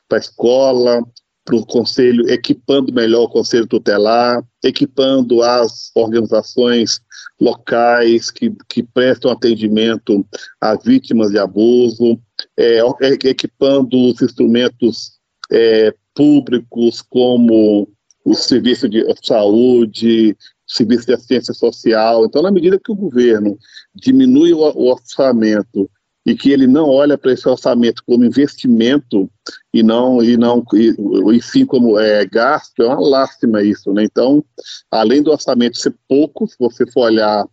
para 0.08 0.18
a 0.18 0.20
escola, 0.20 1.02
para 1.44 1.56
o 1.56 1.64
conselho, 1.64 2.28
equipando 2.28 2.92
melhor 2.92 3.22
o 3.22 3.28
conselho 3.28 3.66
tutelar, 3.66 4.44
equipando 4.64 5.42
as 5.42 5.92
organizações 5.94 7.00
locais 7.40 8.30
que, 8.30 8.52
que 8.68 8.82
prestam 8.82 9.30
atendimento 9.30 10.26
a 10.60 10.74
vítimas 10.74 11.30
de 11.30 11.38
abuso, 11.38 12.20
é, 12.58 12.78
é 12.78 13.28
equipando 13.28 13.96
os 13.96 14.20
instrumentos 14.20 15.12
é, 15.50 15.94
públicos 16.14 17.00
como 17.02 17.88
o 18.26 18.34
serviço 18.34 18.88
de 18.88 19.04
saúde, 19.22 20.36
serviço 20.66 21.06
de 21.06 21.14
assistência 21.14 21.54
social. 21.54 22.26
Então, 22.26 22.42
na 22.42 22.50
medida 22.50 22.78
que 22.78 22.90
o 22.90 22.96
governo 22.96 23.56
diminui 23.94 24.52
o, 24.52 24.58
o 24.58 24.90
orçamento 24.90 25.88
e 26.26 26.34
que 26.34 26.50
ele 26.50 26.66
não 26.66 26.88
olha 26.88 27.16
para 27.16 27.32
esse 27.32 27.48
orçamento 27.48 28.02
como 28.04 28.24
investimento 28.24 29.30
e 29.72 29.80
não 29.80 30.20
e 30.20 30.36
não 30.36 30.64
e, 30.74 30.92
e 31.36 31.40
sim 31.40 31.64
como 31.64 32.00
é, 32.00 32.26
gasto 32.26 32.82
é 32.82 32.86
uma 32.88 33.00
lástima 33.00 33.62
isso, 33.62 33.92
né? 33.92 34.02
Então, 34.02 34.44
além 34.90 35.22
do 35.22 35.30
orçamento 35.30 35.78
ser 35.78 35.94
pouco, 36.08 36.48
se 36.48 36.56
você 36.58 36.84
for 36.90 37.02
olhar, 37.02 37.46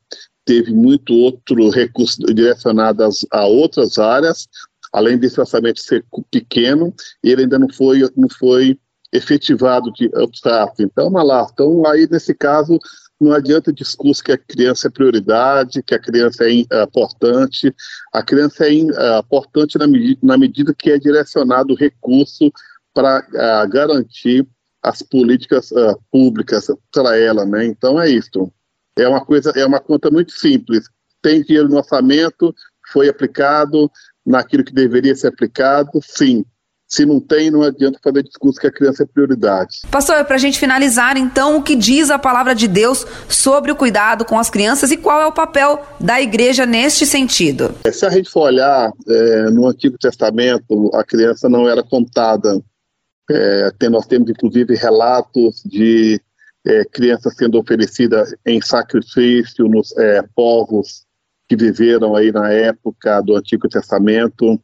teve 0.44 0.74
muito 0.74 1.14
outro 1.14 1.70
recurso 1.70 2.18
direcionado 2.34 3.08
a 3.32 3.46
outras 3.46 4.00
áreas, 4.00 4.48
além 4.92 5.20
desse 5.20 5.40
orçamento 5.40 5.80
ser 5.80 6.04
pequeno, 6.32 6.92
ele 7.24 7.44
ainda 7.44 7.60
não 7.60 7.70
foi 7.70 8.00
não 8.18 8.28
foi 8.28 8.76
efetivado 9.14 9.92
de 9.92 10.10
fato. 10.42 10.82
Então, 10.82 11.08
uma 11.08 11.24
lá. 11.24 11.48
Então, 11.52 11.86
aí 11.86 12.08
nesse 12.10 12.34
caso 12.34 12.80
não 13.22 13.32
adianta 13.32 13.72
discurso 13.72 14.24
que 14.24 14.32
a 14.32 14.38
criança 14.38 14.88
é 14.88 14.92
prioridade, 14.92 15.84
que 15.84 15.96
a 15.96 16.00
criança 16.00 16.44
é, 16.44 16.66
é 16.70 16.84
importante. 16.84 17.74
A 18.12 18.22
criança 18.22 18.66
é, 18.66 18.74
é 18.74 19.20
importante 19.20 19.78
na, 19.78 19.88
medida, 19.88 20.20
na 20.22 20.38
medida 20.38 20.74
que 20.74 20.92
é 20.92 20.98
direcionado 20.98 21.74
o 21.74 21.78
recurso 21.78 22.52
para 22.94 23.20
uh, 23.20 23.70
garantir 23.70 24.46
as 24.82 25.02
políticas 25.02 25.72
uh, 25.72 25.98
públicas 26.12 26.68
para 26.92 27.18
ela, 27.18 27.46
né? 27.46 27.66
Então 27.66 28.00
é 28.00 28.10
isso. 28.10 28.52
É 28.98 29.08
uma 29.08 29.26
coisa, 29.26 29.52
é 29.56 29.66
uma 29.66 29.80
conta 29.80 30.12
muito 30.12 30.34
simples. 30.34 30.90
Tem 31.22 31.42
dinheiro 31.42 31.70
no 31.70 31.78
orçamento, 31.78 32.54
foi 32.92 33.08
aplicado 33.08 33.90
naquilo 34.26 34.64
que 34.64 34.74
deveria 34.74 35.16
ser 35.16 35.28
aplicado, 35.28 36.00
sim. 36.02 36.46
Se 36.94 37.08
não 37.08 37.20
tem, 37.20 37.50
não 37.50 37.64
adianta 37.64 38.00
fazer 38.04 38.22
discurso 38.22 38.60
que 38.60 38.68
a 38.68 38.72
criança 38.72 39.02
é 39.02 39.06
prioridade. 39.08 39.82
Pastor, 39.90 40.24
para 40.26 40.36
a 40.36 40.40
gente 40.40 40.60
finalizar, 40.60 41.18
então, 41.18 41.58
o 41.58 41.64
que 41.64 41.76
diz 41.76 42.12
a 42.12 42.20
palavra 42.20 42.54
de 42.54 42.68
Deus 42.68 43.04
sobre 43.28 43.72
o 43.72 43.76
cuidado 43.76 44.24
com 44.24 44.38
as 44.38 44.48
crianças 44.48 44.92
e 44.92 44.98
qual 44.98 45.20
é 45.20 45.26
o 45.26 45.32
papel 45.32 45.84
da 46.00 46.22
igreja 46.22 46.68
neste 46.68 47.08
sentido? 47.08 47.74
É, 47.84 47.92
se 47.92 48.06
a 48.06 48.12
gente 48.12 48.30
for 48.30 48.42
olhar 48.42 48.92
é, 49.08 49.50
no 49.50 49.68
Antigo 49.68 49.98
Testamento, 49.98 50.92
a 50.94 51.04
criança 51.04 51.50
não 51.50 51.68
era 51.68 51.82
contada. 51.82 52.62
É, 53.28 53.72
tem, 53.80 53.90
nós 53.90 54.06
temos, 54.06 54.30
inclusive, 54.30 54.76
relatos 54.76 55.64
de 55.66 56.22
é, 56.64 56.86
crianças 56.86 57.34
sendo 57.36 57.58
oferecidas 57.58 58.36
em 58.46 58.62
sacrifício 58.62 59.68
nos 59.68 59.98
é, 59.98 60.24
povos 60.36 61.08
que 61.50 61.56
viveram 61.56 62.16
aí 62.16 62.32
na 62.32 62.52
época 62.52 63.20
do 63.22 63.36
Antigo 63.36 63.68
Testamento. 63.68 64.62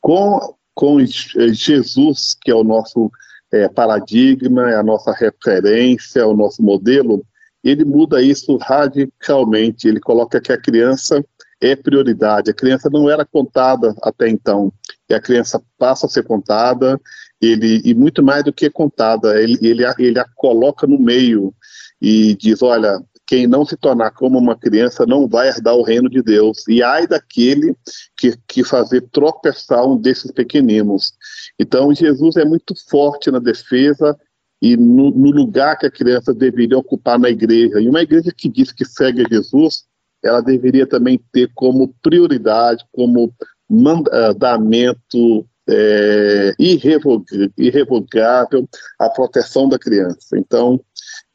Com 0.00 0.53
com 0.74 0.98
Jesus, 1.04 2.36
que 2.40 2.50
é 2.50 2.54
o 2.54 2.64
nosso 2.64 3.10
é, 3.52 3.68
paradigma, 3.68 4.70
é 4.70 4.76
a 4.76 4.82
nossa 4.82 5.12
referência, 5.12 6.20
é 6.20 6.24
o 6.24 6.34
nosso 6.34 6.62
modelo, 6.62 7.24
ele 7.62 7.84
muda 7.84 8.20
isso 8.20 8.56
radicalmente. 8.58 9.88
Ele 9.88 10.00
coloca 10.00 10.40
que 10.40 10.52
a 10.52 10.60
criança 10.60 11.24
é 11.60 11.74
prioridade. 11.74 12.50
A 12.50 12.54
criança 12.54 12.90
não 12.90 13.08
era 13.08 13.24
contada 13.24 13.94
até 14.02 14.28
então, 14.28 14.72
e 15.08 15.14
a 15.14 15.20
criança 15.20 15.62
passa 15.78 16.06
a 16.06 16.10
ser 16.10 16.24
contada, 16.24 17.00
ele, 17.40 17.80
e 17.84 17.94
muito 17.94 18.22
mais 18.22 18.44
do 18.44 18.52
que 18.52 18.70
contada, 18.70 19.40
ele, 19.40 19.58
ele, 19.62 19.82
ele 19.98 20.18
a 20.18 20.26
coloca 20.34 20.86
no 20.86 20.98
meio 20.98 21.54
e 22.00 22.34
diz: 22.36 22.62
olha, 22.62 23.00
quem 23.26 23.46
não 23.46 23.64
se 23.64 23.76
tornar 23.76 24.10
como 24.10 24.38
uma 24.38 24.56
criança 24.56 25.06
não 25.06 25.26
vai 25.26 25.48
herdar 25.48 25.74
o 25.74 25.82
reino 25.82 26.08
de 26.10 26.22
Deus. 26.22 26.66
E 26.68 26.82
ai 26.82 27.06
daquele 27.06 27.74
que, 28.16 28.34
que 28.46 28.64
fazer 28.64 29.02
tropeçar 29.12 29.86
um 29.86 29.96
desses 29.96 30.30
pequeninos. 30.30 31.12
Então, 31.58 31.94
Jesus 31.94 32.36
é 32.36 32.44
muito 32.44 32.74
forte 32.88 33.30
na 33.30 33.38
defesa 33.38 34.16
e 34.60 34.76
no, 34.76 35.10
no, 35.10 35.30
lugar 35.30 35.78
que 35.78 35.86
a 35.86 35.90
criança 35.90 36.32
deveria 36.34 36.78
ocupar 36.78 37.18
na 37.18 37.30
igreja. 37.30 37.80
E 37.80 37.88
uma 37.88 38.02
igreja 38.02 38.32
que 38.34 38.48
diz 38.48 38.72
que 38.72 38.84
segue 38.84 39.24
Jesus, 39.30 39.84
ela 40.22 40.40
deveria 40.40 40.86
também 40.86 41.20
ter 41.32 41.50
como 41.54 41.94
prioridade, 42.02 42.84
como 42.92 43.32
mandamento 43.68 45.46
é, 45.68 46.54
irrevogável 46.58 48.68
a 48.98 49.08
proteção 49.08 49.68
da 49.68 49.78
criança. 49.78 50.36
Então, 50.36 50.80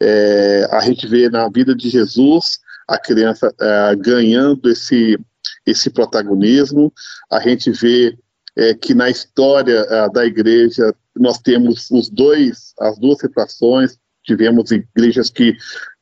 é, 0.01 0.67
a 0.71 0.81
gente 0.81 1.07
vê 1.07 1.29
na 1.29 1.49
vida 1.49 1.75
de 1.75 1.89
Jesus 1.89 2.59
a 2.87 2.97
criança 2.97 3.53
é, 3.59 3.95
ganhando 3.95 4.69
esse, 4.69 5.19
esse 5.65 5.89
protagonismo, 5.89 6.91
a 7.31 7.39
gente 7.39 7.71
vê 7.71 8.17
é, 8.55 8.73
que 8.73 8.93
na 8.93 9.09
história 9.09 9.85
é, 9.89 10.09
da 10.09 10.25
igreja 10.25 10.93
nós 11.15 11.39
temos 11.39 11.89
os 11.91 12.09
dois, 12.09 12.73
as 12.79 12.97
duas 12.97 13.19
situações, 13.19 13.97
tivemos 14.23 14.71
igrejas 14.71 15.29
que 15.29 15.55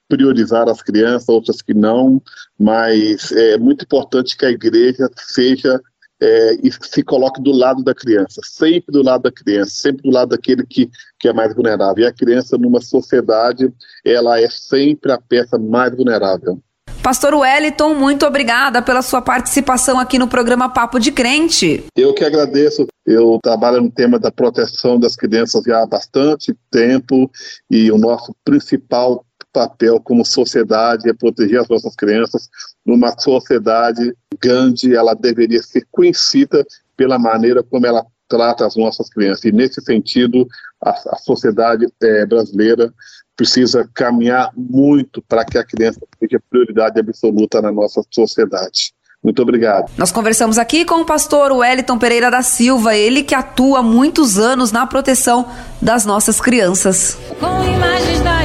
priorizaram 0.08 0.72
as 0.72 0.82
crianças, 0.82 1.28
outras 1.28 1.62
que 1.62 1.74
não, 1.74 2.22
mas 2.58 3.32
é 3.32 3.58
muito 3.58 3.84
importante 3.84 4.38
que 4.38 4.46
a 4.46 4.52
igreja 4.52 5.10
seja 5.18 5.82
é, 6.22 6.56
e 6.64 6.72
se 6.72 7.04
coloque 7.04 7.42
do 7.42 7.52
lado 7.52 7.84
da 7.84 7.94
criança, 7.94 8.42
sempre 8.44 8.92
do 8.92 9.04
lado 9.04 9.24
da 9.24 9.32
criança, 9.32 9.72
sempre 9.72 10.04
do 10.04 10.10
lado 10.10 10.30
daquele 10.30 10.66
que, 10.66 10.90
que 11.20 11.28
é 11.28 11.34
mais 11.34 11.54
vulnerável. 11.54 12.04
E 12.04 12.08
a 12.08 12.14
criança, 12.14 12.58
numa 12.58 12.82
sociedade, 12.82 13.72
ela 14.06 14.40
é 14.40 14.50
sempre 14.50 15.12
a 15.12 15.20
peça 15.20 15.58
mais 15.58 15.96
vulnerável. 15.96 16.60
Pastor 17.04 17.34
Wellington, 17.36 17.94
muito 17.94 18.26
obrigada 18.26 18.82
pela 18.82 19.02
sua 19.02 19.22
participação 19.22 19.98
aqui 19.98 20.20
no 20.20 20.28
programa 20.28 20.68
Papo 20.68 21.00
de 21.00 21.12
Crente. 21.12 21.86
Eu 21.96 22.14
que 22.14 22.26
agradeço. 22.26 22.86
Eu 23.06 23.40
trabalho 23.42 23.82
no 23.82 23.90
tema 23.90 24.20
da 24.20 24.30
proteção 24.30 25.00
das 25.00 25.16
crianças 25.16 25.64
já 25.64 25.84
há 25.84 25.86
bastante 25.86 26.54
tempo 26.70 27.32
e 27.72 27.90
o 27.92 27.98
nosso 27.98 28.36
principal 28.44 29.24
papel 29.54 30.00
como 30.02 30.26
sociedade 30.26 31.10
é 31.10 31.14
proteger 31.14 31.62
as 31.62 31.68
nossas 31.68 31.96
crianças. 31.96 32.50
Numa 32.86 33.18
sociedade 33.18 34.16
grande, 34.40 34.96
ela 34.96 35.14
deveria 35.14 35.62
ser 35.62 35.86
conhecida 35.92 36.66
pela 36.96 37.18
maneira 37.18 37.64
como 37.64 37.86
ela 37.86 38.06
trata 38.28 38.66
as 38.66 38.76
nossas 38.76 39.10
crianças. 39.10 39.46
E, 39.46 39.52
nesse 39.52 39.82
sentido, 39.82 40.48
a, 40.84 40.90
a 40.90 41.18
sociedade 41.18 41.88
é, 42.02 42.26
brasileira 42.26 42.94
precisa 43.36 43.90
caminhar 43.94 44.52
muito 44.56 45.22
para 45.22 45.46
que 45.46 45.58
a 45.58 45.64
criança 45.64 46.00
seja 46.20 46.42
prioridade 46.50 47.00
absoluta 47.00 47.62
na 47.62 47.72
nossa 47.72 48.02
sociedade. 48.12 48.92
Muito 49.24 49.42
obrigado. 49.42 49.92
Nós 49.98 50.12
conversamos 50.12 50.58
aqui 50.58 50.86
com 50.86 51.02
o 51.02 51.06
pastor 51.06 51.52
Wellington 51.52 51.98
Pereira 51.98 52.30
da 52.30 52.42
Silva, 52.42 52.96
ele 52.96 53.24
que 53.24 53.36
atua 53.36 53.80
há 53.80 53.84
muitos 53.84 54.38
anos 54.38 54.72
na 54.72 54.86
proteção 54.86 55.48
das 55.82 56.06
nossas 56.06 56.40
crianças. 56.40 57.18
Com 57.40 57.64
imagens 57.64 58.22
da 58.22 58.37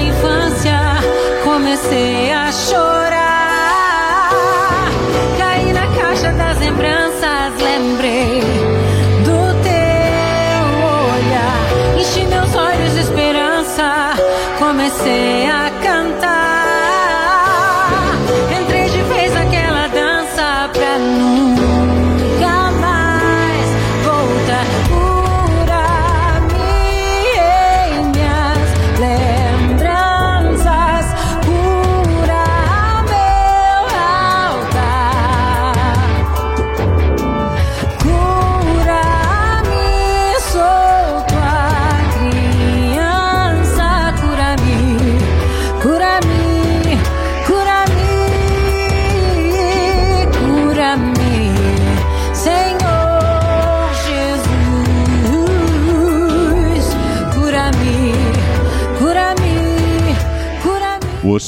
comecei 1.52 2.32
a 2.32 2.50
chorar. 2.50 3.20
Caí 5.36 5.70
na 5.72 5.86
caixa 5.88 6.32
das 6.32 6.58
lembranças, 6.58 7.52
lembrei 7.60 8.40
do 9.22 9.52
teu 9.62 10.64
olhar. 11.12 12.00
Enchi 12.00 12.24
meus 12.26 12.54
olhos 12.56 12.94
de 12.94 13.00
esperança, 13.00 14.14
comecei 14.58 15.46
a 15.50 15.71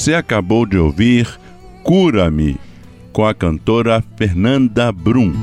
Você 0.05 0.13
acabou 0.13 0.67
de 0.67 0.77
ouvir 0.77 1.27
Cura-me, 1.81 2.59
com 3.11 3.25
a 3.25 3.33
cantora 3.33 4.03
Fernanda 4.15 4.91
Brum. 4.91 5.33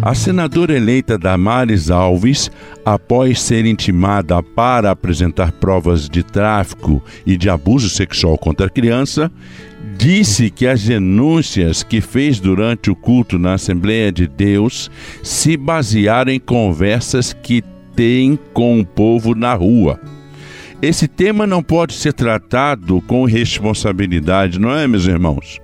A 0.00 0.14
senadora 0.14 0.74
eleita 0.74 1.18
Damares 1.18 1.90
Alves, 1.90 2.50
após 2.82 3.42
ser 3.42 3.66
intimada 3.66 4.42
para 4.42 4.90
apresentar 4.90 5.52
provas 5.52 6.08
de 6.08 6.22
tráfico 6.22 7.04
e 7.26 7.36
de 7.36 7.50
abuso 7.50 7.90
sexual 7.90 8.38
contra 8.38 8.68
a 8.68 8.70
criança, 8.70 9.30
disse 9.98 10.48
que 10.48 10.66
as 10.66 10.82
denúncias 10.82 11.82
que 11.82 12.00
fez 12.00 12.40
durante 12.40 12.90
o 12.90 12.96
culto 12.96 13.38
na 13.38 13.52
Assembleia 13.52 14.10
de 14.10 14.26
Deus 14.26 14.90
se 15.22 15.58
basearam 15.58 16.32
em 16.32 16.40
conversas 16.40 17.34
que 17.34 17.62
tem 17.94 18.38
com 18.54 18.80
o 18.80 18.86
povo 18.86 19.34
na 19.34 19.52
rua. 19.52 20.00
Esse 20.82 21.08
tema 21.08 21.46
não 21.46 21.62
pode 21.62 21.94
ser 21.94 22.12
tratado 22.12 23.00
com 23.06 23.24
responsabilidade, 23.24 24.58
não 24.58 24.70
é, 24.70 24.86
meus 24.86 25.06
irmãos? 25.06 25.60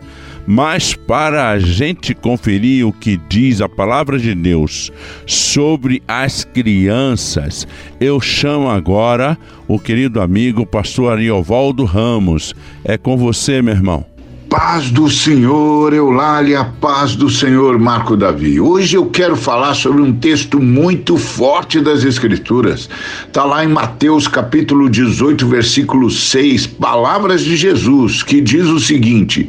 Mas 0.47 0.95
para 0.95 1.51
a 1.51 1.59
gente 1.59 2.15
conferir 2.15 2.87
o 2.87 2.93
que 2.93 3.21
diz 3.29 3.61
a 3.61 3.69
palavra 3.69 4.19
de 4.19 4.35
Deus 4.35 4.91
sobre 5.27 6.03
as 6.09 6.45
crianças, 6.45 7.69
eu 8.01 8.21
chamo 8.21 8.69
agora 8.69 9.39
o 9.69 9.79
querido 9.79 10.21
amigo 10.21 10.67
pastor 10.67 11.13
Ariovaldo 11.13 11.85
Ramos. 11.85 12.55
É 12.85 12.97
com 12.97 13.17
você, 13.17 13.61
meu 13.63 13.75
irmão. 13.75 14.05
Paz 14.51 14.91
do 14.91 15.09
Senhor, 15.09 15.95
Eulália, 15.95 16.65
paz 16.81 17.15
do 17.15 17.31
Senhor, 17.31 17.79
Marco 17.79 18.17
Davi. 18.17 18.61
Hoje 18.61 18.97
eu 18.97 19.07
quero 19.07 19.37
falar 19.37 19.75
sobre 19.75 20.03
um 20.03 20.13
texto 20.13 20.59
muito 20.59 21.17
forte 21.17 21.81
das 21.81 22.03
Escrituras. 22.03 22.91
Está 23.29 23.45
lá 23.45 23.65
em 23.65 23.69
Mateus 23.69 24.27
capítulo 24.27 24.91
18, 24.91 25.47
versículo 25.47 26.11
6, 26.11 26.67
palavras 26.67 27.43
de 27.43 27.57
Jesus, 27.57 28.25
que 28.25 28.41
diz 28.41 28.67
o 28.67 28.81
seguinte: 28.81 29.49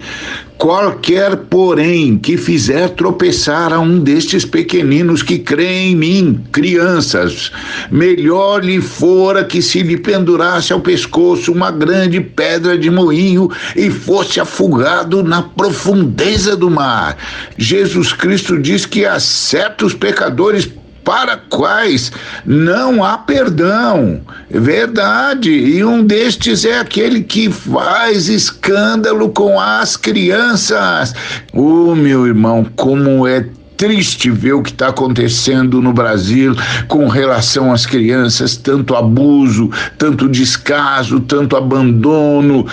Qualquer, 0.62 1.38
porém, 1.50 2.19
que 2.19 2.38
fizer 2.38 2.89
tropeçar 2.89 3.74
a 3.74 3.80
um 3.80 3.97
destes 3.97 4.45
pequeninos 4.45 5.24
que 5.24 5.39
creem 5.39 5.93
em 5.93 5.95
mim, 5.95 6.43
crianças, 6.52 7.52
melhor 7.89 8.63
lhe 8.63 8.80
fora 8.80 9.43
que 9.43 9.60
se 9.60 9.82
lhe 9.82 9.97
pendurasse 9.97 10.71
ao 10.71 10.80
pescoço 10.80 11.52
uma 11.52 11.71
grande 11.71 12.21
pedra 12.21 12.78
de 12.78 12.91
moinho 12.91 13.50
e 13.76 13.89
fosse 13.89 14.39
afogado 14.39 15.24
na 15.24 15.41
profundeza 15.41 16.56
do 16.56 16.69
mar. 16.69 17.17
Jesus 17.58 18.13
Cristo 18.13 18.60
diz 18.60 18.86
que 18.86 19.04
há 19.04 19.19
certos 19.19 19.95
pecadores 19.95 20.69
para 21.03 21.37
quais 21.37 22.11
não 22.45 23.03
há 23.03 23.17
perdão. 23.17 24.21
Verdade. 24.49 25.51
E 25.51 25.83
um 25.83 26.03
destes 26.03 26.65
é 26.65 26.79
aquele 26.79 27.23
que 27.23 27.51
faz 27.51 28.29
escândalo 28.29 29.29
com 29.29 29.59
as 29.59 29.95
crianças. 29.97 31.13
Oh, 31.53 31.95
meu 31.95 32.27
irmão, 32.27 32.65
como 32.75 33.27
é 33.27 33.45
triste 33.81 34.29
ver 34.29 34.53
o 34.53 34.61
que 34.61 34.69
está 34.69 34.89
acontecendo 34.89 35.81
no 35.81 35.91
Brasil 35.91 36.55
com 36.87 37.07
relação 37.07 37.73
às 37.73 37.83
crianças, 37.83 38.55
tanto 38.55 38.95
abuso, 38.95 39.71
tanto 39.97 40.29
descaso, 40.29 41.19
tanto 41.21 41.57
abandono, 41.57 42.67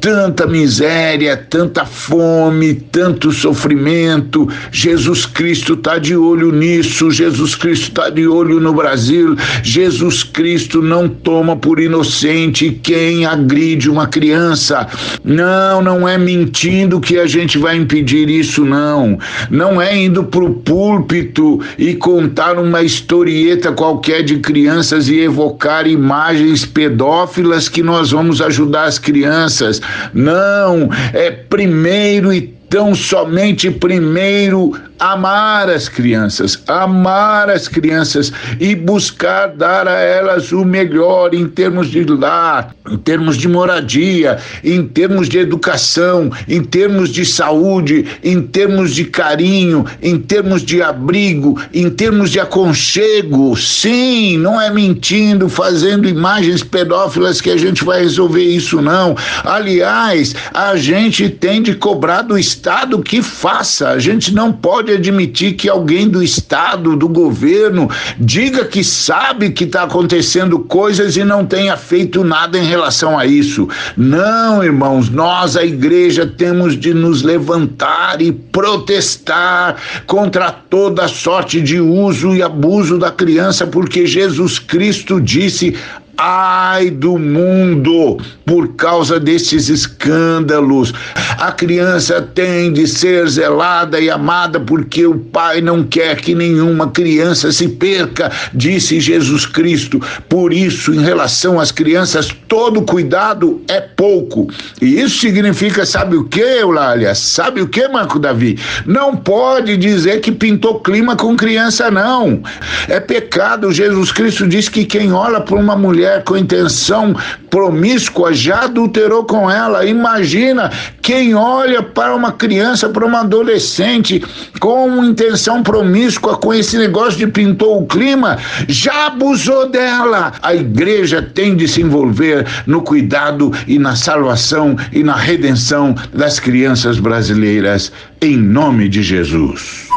tanta 0.00 0.46
miséria, 0.46 1.36
tanta 1.36 1.84
fome, 1.84 2.74
tanto 2.74 3.30
sofrimento. 3.30 4.48
Jesus 4.72 5.26
Cristo 5.26 5.74
está 5.74 5.98
de 5.98 6.16
olho 6.16 6.50
nisso, 6.50 7.10
Jesus 7.10 7.54
Cristo 7.54 7.88
está 7.88 8.08
de 8.08 8.26
olho 8.26 8.58
no 8.58 8.72
Brasil. 8.72 9.36
Jesus 9.62 10.24
Cristo 10.24 10.80
não 10.80 11.08
toma 11.08 11.54
por 11.54 11.78
inocente 11.78 12.80
quem 12.82 13.26
agride 13.26 13.90
uma 13.90 14.06
criança. 14.06 14.88
Não, 15.22 15.82
não 15.82 16.08
é 16.08 16.16
mentindo 16.16 17.00
que 17.00 17.18
a 17.18 17.26
gente 17.26 17.58
vai 17.58 17.76
impedir 17.76 18.30
isso, 18.30 18.64
não. 18.64 19.18
Não 19.50 19.80
é 19.80 19.96
indo 19.96 20.24
para 20.24 20.44
o 20.44 20.54
púlpito 20.54 21.60
e 21.78 21.94
contar 21.94 22.58
uma 22.58 22.82
historieta 22.82 23.72
qualquer 23.72 24.22
de 24.22 24.38
crianças 24.38 25.08
e 25.08 25.20
evocar 25.20 25.86
imagens 25.86 26.64
pedófilas 26.64 27.68
que 27.68 27.82
nós 27.82 28.10
vamos 28.10 28.40
ajudar 28.40 28.84
as 28.84 28.98
crianças. 28.98 29.80
Não, 30.12 30.88
é 31.12 31.30
primeiro 31.30 32.32
e 32.32 32.40
tão 32.40 32.94
somente 32.94 33.70
primeiro 33.70 34.72
amar 35.00 35.70
as 35.70 35.88
crianças, 35.88 36.62
amar 36.68 37.48
as 37.48 37.66
crianças 37.66 38.30
e 38.60 38.74
buscar 38.74 39.48
dar 39.48 39.88
a 39.88 39.98
elas 39.98 40.52
o 40.52 40.62
melhor 40.62 41.34
em 41.34 41.48
termos 41.48 41.88
de 41.88 42.04
lar, 42.04 42.74
em 42.88 42.98
termos 42.98 43.38
de 43.38 43.48
moradia, 43.48 44.38
em 44.62 44.86
termos 44.86 45.26
de 45.26 45.38
educação, 45.38 46.30
em 46.46 46.62
termos 46.62 47.08
de 47.08 47.24
saúde, 47.24 48.04
em 48.22 48.42
termos 48.42 48.94
de 48.94 49.04
carinho, 49.04 49.86
em 50.02 50.18
termos 50.18 50.62
de 50.62 50.82
abrigo, 50.82 51.58
em 51.72 51.88
termos 51.88 52.30
de 52.30 52.38
aconchego. 52.38 53.56
Sim, 53.56 54.36
não 54.36 54.60
é 54.60 54.70
mentindo, 54.70 55.48
fazendo 55.48 56.06
imagens 56.06 56.62
pedófilas 56.62 57.40
que 57.40 57.48
a 57.48 57.56
gente 57.56 57.82
vai 57.84 58.02
resolver 58.02 58.44
isso, 58.44 58.82
não. 58.82 59.16
Aliás, 59.44 60.34
a 60.52 60.76
gente 60.76 61.30
tem 61.30 61.62
de 61.62 61.74
cobrar 61.74 62.22
do 62.22 62.38
Estado 62.38 63.00
que 63.00 63.22
faça, 63.22 63.88
a 63.88 63.98
gente 63.98 64.34
não 64.34 64.52
pode 64.52 64.89
admitir 64.92 65.54
que 65.54 65.68
alguém 65.68 66.08
do 66.08 66.22
Estado, 66.22 66.96
do 66.96 67.08
governo, 67.08 67.88
diga 68.18 68.64
que 68.64 68.82
sabe 68.82 69.50
que 69.50 69.64
está 69.64 69.84
acontecendo 69.84 70.58
coisas 70.58 71.16
e 71.16 71.24
não 71.24 71.44
tenha 71.44 71.76
feito 71.76 72.24
nada 72.24 72.58
em 72.58 72.64
relação 72.64 73.18
a 73.18 73.26
isso. 73.26 73.68
Não, 73.96 74.62
irmãos, 74.62 75.08
nós, 75.08 75.56
a 75.56 75.64
igreja, 75.64 76.26
temos 76.26 76.78
de 76.78 76.92
nos 76.94 77.22
levantar 77.22 78.20
e 78.20 78.32
protestar 78.32 79.76
contra 80.06 80.50
toda 80.50 81.08
sorte 81.08 81.60
de 81.60 81.80
uso 81.80 82.34
e 82.34 82.42
abuso 82.42 82.98
da 82.98 83.10
criança, 83.10 83.66
porque 83.66 84.06
Jesus 84.06 84.58
Cristo 84.58 85.20
disse: 85.20 85.74
Ai 86.22 86.90
do 86.90 87.18
mundo 87.18 88.18
por 88.44 88.74
causa 88.74 89.18
desses 89.18 89.70
escândalos. 89.70 90.92
A 91.38 91.50
criança 91.50 92.20
tem 92.20 92.70
de 92.70 92.86
ser 92.86 93.26
zelada 93.26 93.98
e 93.98 94.10
amada 94.10 94.60
porque 94.60 95.06
o 95.06 95.16
pai 95.16 95.62
não 95.62 95.82
quer 95.82 96.16
que 96.16 96.34
nenhuma 96.34 96.90
criança 96.90 97.50
se 97.50 97.68
perca, 97.68 98.30
disse 98.52 99.00
Jesus 99.00 99.46
Cristo. 99.46 99.98
Por 100.28 100.52
isso, 100.52 100.92
em 100.92 101.00
relação 101.00 101.58
às 101.58 101.72
crianças, 101.72 102.28
todo 102.46 102.82
cuidado 102.82 103.62
é 103.66 103.80
pouco. 103.80 104.46
E 104.82 105.00
isso 105.00 105.20
significa, 105.20 105.86
sabe 105.86 106.16
o 106.16 106.24
que, 106.24 106.40
Eulália? 106.40 107.14
Sabe 107.14 107.62
o 107.62 107.68
que, 107.68 107.88
Marco 107.88 108.18
Davi? 108.18 108.58
Não 108.84 109.16
pode 109.16 109.74
dizer 109.78 110.20
que 110.20 110.32
pintou 110.32 110.80
clima 110.80 111.16
com 111.16 111.34
criança, 111.34 111.90
não. 111.90 112.42
É 112.88 113.00
pecado. 113.00 113.72
Jesus 113.72 114.12
Cristo 114.12 114.46
diz 114.46 114.68
que 114.68 114.84
quem 114.84 115.12
olha 115.12 115.40
para 115.40 115.56
uma 115.56 115.76
mulher 115.76 116.09
mulher 116.10 116.24
com 116.24 116.36
intenção 116.36 117.14
promíscua 117.48 118.32
já 118.32 118.64
adulterou 118.64 119.24
com 119.24 119.50
ela. 119.50 119.84
Imagina 119.84 120.70
quem 121.00 121.34
olha 121.34 121.82
para 121.82 122.14
uma 122.14 122.32
criança, 122.32 122.88
para 122.88 123.06
uma 123.06 123.20
adolescente 123.20 124.22
com 124.58 125.04
intenção 125.04 125.62
promíscua, 125.62 126.36
com 126.36 126.52
esse 126.52 126.76
negócio 126.76 127.18
de 127.18 127.26
pintou 127.26 127.80
o 127.80 127.86
clima, 127.86 128.38
já 128.68 129.06
abusou 129.06 129.68
dela. 129.68 130.32
A 130.42 130.54
igreja 130.54 131.22
tem 131.22 131.56
de 131.56 131.68
se 131.68 131.82
envolver 131.82 132.46
no 132.66 132.82
cuidado 132.82 133.52
e 133.66 133.78
na 133.78 133.94
salvação 133.94 134.76
e 134.92 135.02
na 135.02 135.14
redenção 135.14 135.94
das 136.12 136.40
crianças 136.40 136.98
brasileiras, 136.98 137.92
em 138.20 138.36
nome 138.36 138.88
de 138.88 139.02
Jesus. 139.02 139.89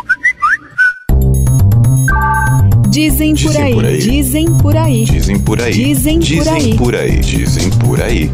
Dizem 2.94 3.34
por 3.36 3.58
aí, 3.58 3.74
por 3.74 3.86
aí, 3.86 3.98
dizem 3.98 4.58
por 4.60 4.78
aí, 4.78 5.04
dizem 5.04 5.40
por 5.40 5.60
aí, 5.60 5.72
dizem 5.74 6.20
por 6.20 6.48
aí, 6.48 6.78
por 6.78 6.96
aí, 6.96 7.20
dizem 7.22 7.70
por 7.80 8.00
aí. 8.00 8.30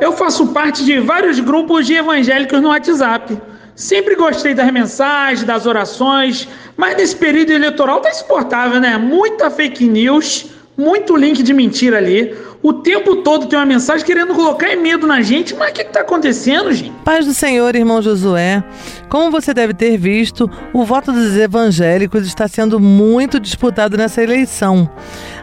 Eu 0.00 0.12
faço 0.12 0.48
parte 0.48 0.84
de 0.84 0.98
vários 0.98 1.38
grupos 1.38 1.86
de 1.86 1.94
evangélicos 1.94 2.60
no 2.60 2.70
WhatsApp. 2.70 3.38
Sempre 3.76 4.16
gostei 4.16 4.54
das 4.54 4.72
mensagens, 4.72 5.44
das 5.44 5.66
orações, 5.66 6.48
mas 6.76 6.96
nesse 6.96 7.14
período 7.14 7.52
eleitoral 7.52 8.00
tá 8.00 8.10
insuportável, 8.10 8.80
né? 8.80 8.98
Muita 8.98 9.52
fake 9.52 9.84
news, 9.86 10.46
muito 10.76 11.16
link 11.16 11.42
de 11.42 11.52
mentira 11.52 11.96
ali. 11.96 12.34
O 12.62 12.72
tempo 12.72 13.16
todo 13.16 13.46
tem 13.46 13.58
uma 13.58 13.64
mensagem 13.64 14.04
querendo 14.04 14.34
colocar 14.34 14.74
medo 14.76 15.06
na 15.06 15.22
gente, 15.22 15.54
mas 15.54 15.70
o 15.70 15.72
que 15.72 15.82
está 15.82 16.00
acontecendo, 16.00 16.72
gente? 16.72 16.92
Paz 17.04 17.24
do 17.24 17.32
Senhor, 17.32 17.74
irmão 17.76 18.02
Josué. 18.02 18.62
Como 19.08 19.30
você 19.30 19.54
deve 19.54 19.72
ter 19.72 19.96
visto, 19.96 20.50
o 20.72 20.84
voto 20.84 21.12
dos 21.12 21.36
evangélicos 21.36 22.26
está 22.26 22.48
sendo 22.48 22.80
muito 22.80 23.38
disputado 23.38 23.96
nessa 23.96 24.22
eleição. 24.22 24.90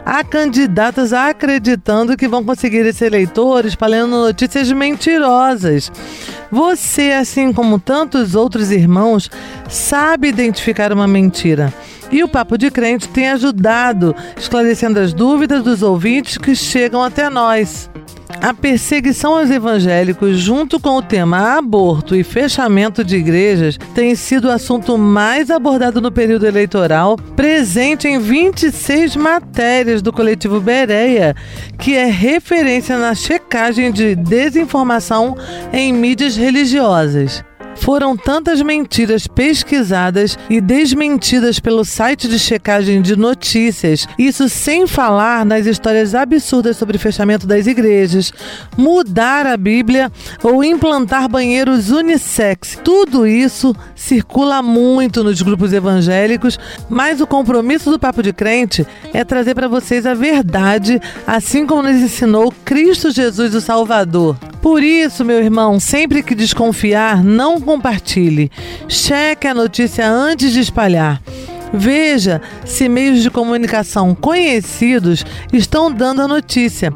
Há 0.04 0.22
candidatas 0.22 1.14
acreditando 1.14 2.16
que 2.16 2.28
vão 2.28 2.44
conseguir 2.44 2.84
esse 2.84 3.06
eleitor 3.06 3.64
espalhando 3.64 4.16
notícias 4.16 4.70
mentirosas. 4.70 5.90
Você, 6.50 7.12
assim 7.12 7.52
como 7.54 7.78
tantos 7.78 8.34
outros 8.34 8.70
irmãos, 8.70 9.30
sabe 9.68 10.28
identificar 10.28 10.92
uma 10.92 11.06
mentira. 11.06 11.72
E 12.10 12.22
o 12.22 12.28
Papo 12.28 12.56
de 12.56 12.70
Crente 12.70 13.08
tem 13.08 13.30
ajudado, 13.30 14.14
esclarecendo 14.36 15.00
as 15.00 15.12
dúvidas 15.12 15.62
dos 15.62 15.82
ouvintes 15.82 16.38
que 16.38 16.54
chegam 16.54 17.02
até 17.02 17.28
nós. 17.28 17.90
A 18.40 18.52
perseguição 18.52 19.38
aos 19.38 19.50
evangélicos, 19.50 20.38
junto 20.38 20.78
com 20.78 20.96
o 20.96 21.02
tema 21.02 21.56
aborto 21.56 22.14
e 22.14 22.22
fechamento 22.22 23.02
de 23.02 23.16
igrejas, 23.16 23.78
tem 23.94 24.14
sido 24.14 24.48
o 24.48 24.50
assunto 24.50 24.98
mais 24.98 25.50
abordado 25.50 26.00
no 26.00 26.12
período 26.12 26.46
eleitoral, 26.46 27.16
presente 27.36 28.06
em 28.06 28.18
26 28.18 29.16
matérias 29.16 30.02
do 30.02 30.12
coletivo 30.12 30.60
Bereia, 30.60 31.34
que 31.78 31.94
é 31.94 32.04
referência 32.04 32.98
na 32.98 33.14
checagem 33.14 33.90
de 33.90 34.14
desinformação 34.14 35.36
em 35.72 35.92
mídias 35.92 36.36
religiosas. 36.36 37.42
Foram 37.76 38.16
tantas 38.16 38.62
mentiras 38.62 39.26
pesquisadas 39.26 40.38
e 40.48 40.60
desmentidas 40.60 41.58
pelo 41.60 41.84
site 41.84 42.28
de 42.28 42.38
checagem 42.38 43.02
de 43.02 43.16
notícias, 43.16 44.06
isso 44.18 44.48
sem 44.48 44.86
falar 44.86 45.44
nas 45.44 45.66
histórias 45.66 46.14
absurdas 46.14 46.76
sobre 46.76 46.98
fechamento 46.98 47.46
das 47.46 47.66
igrejas, 47.66 48.32
mudar 48.76 49.46
a 49.46 49.56
Bíblia 49.56 50.10
ou 50.42 50.64
implantar 50.64 51.28
banheiros 51.28 51.90
unissex. 51.90 52.78
Tudo 52.82 53.26
isso 53.26 53.74
circula 53.94 54.62
muito 54.62 55.22
nos 55.24 55.42
grupos 55.42 55.72
evangélicos, 55.72 56.58
mas 56.88 57.20
o 57.20 57.26
compromisso 57.26 57.90
do 57.90 57.98
Papo 57.98 58.22
de 58.22 58.32
Crente 58.32 58.86
é 59.12 59.24
trazer 59.24 59.54
para 59.54 59.68
vocês 59.68 60.06
a 60.06 60.14
verdade, 60.14 61.00
assim 61.26 61.66
como 61.66 61.82
nos 61.82 61.96
ensinou 61.96 62.52
Cristo 62.64 63.10
Jesus, 63.10 63.54
o 63.54 63.60
Salvador. 63.60 64.36
Por 64.64 64.82
isso, 64.82 65.26
meu 65.26 65.42
irmão, 65.42 65.78
sempre 65.78 66.22
que 66.22 66.34
desconfiar, 66.34 67.22
não 67.22 67.60
compartilhe. 67.64 68.50
Cheque 68.88 69.46
a 69.46 69.54
notícia 69.54 70.08
antes 70.08 70.52
de 70.52 70.60
espalhar. 70.60 71.20
Veja 71.76 72.40
se 72.64 72.88
meios 72.88 73.20
de 73.20 73.30
comunicação 73.30 74.14
conhecidos 74.14 75.26
estão 75.52 75.92
dando 75.92 76.22
a 76.22 76.28
notícia. 76.28 76.92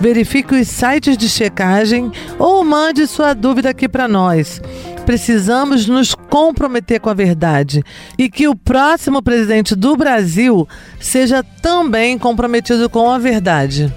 Verifique 0.00 0.54
os 0.54 0.68
sites 0.68 1.18
de 1.18 1.28
checagem 1.28 2.10
ou 2.38 2.64
mande 2.64 3.06
sua 3.06 3.34
dúvida 3.34 3.68
aqui 3.68 3.86
para 3.86 4.08
nós. 4.08 4.58
Precisamos 5.04 5.86
nos 5.86 6.14
comprometer 6.14 6.98
com 6.98 7.10
a 7.10 7.14
verdade 7.14 7.82
e 8.16 8.30
que 8.30 8.48
o 8.48 8.56
próximo 8.56 9.20
presidente 9.20 9.74
do 9.74 9.96
Brasil 9.96 10.66
seja 10.98 11.42
também 11.60 12.16
comprometido 12.18 12.88
com 12.88 13.10
a 13.10 13.18
verdade. 13.18 13.92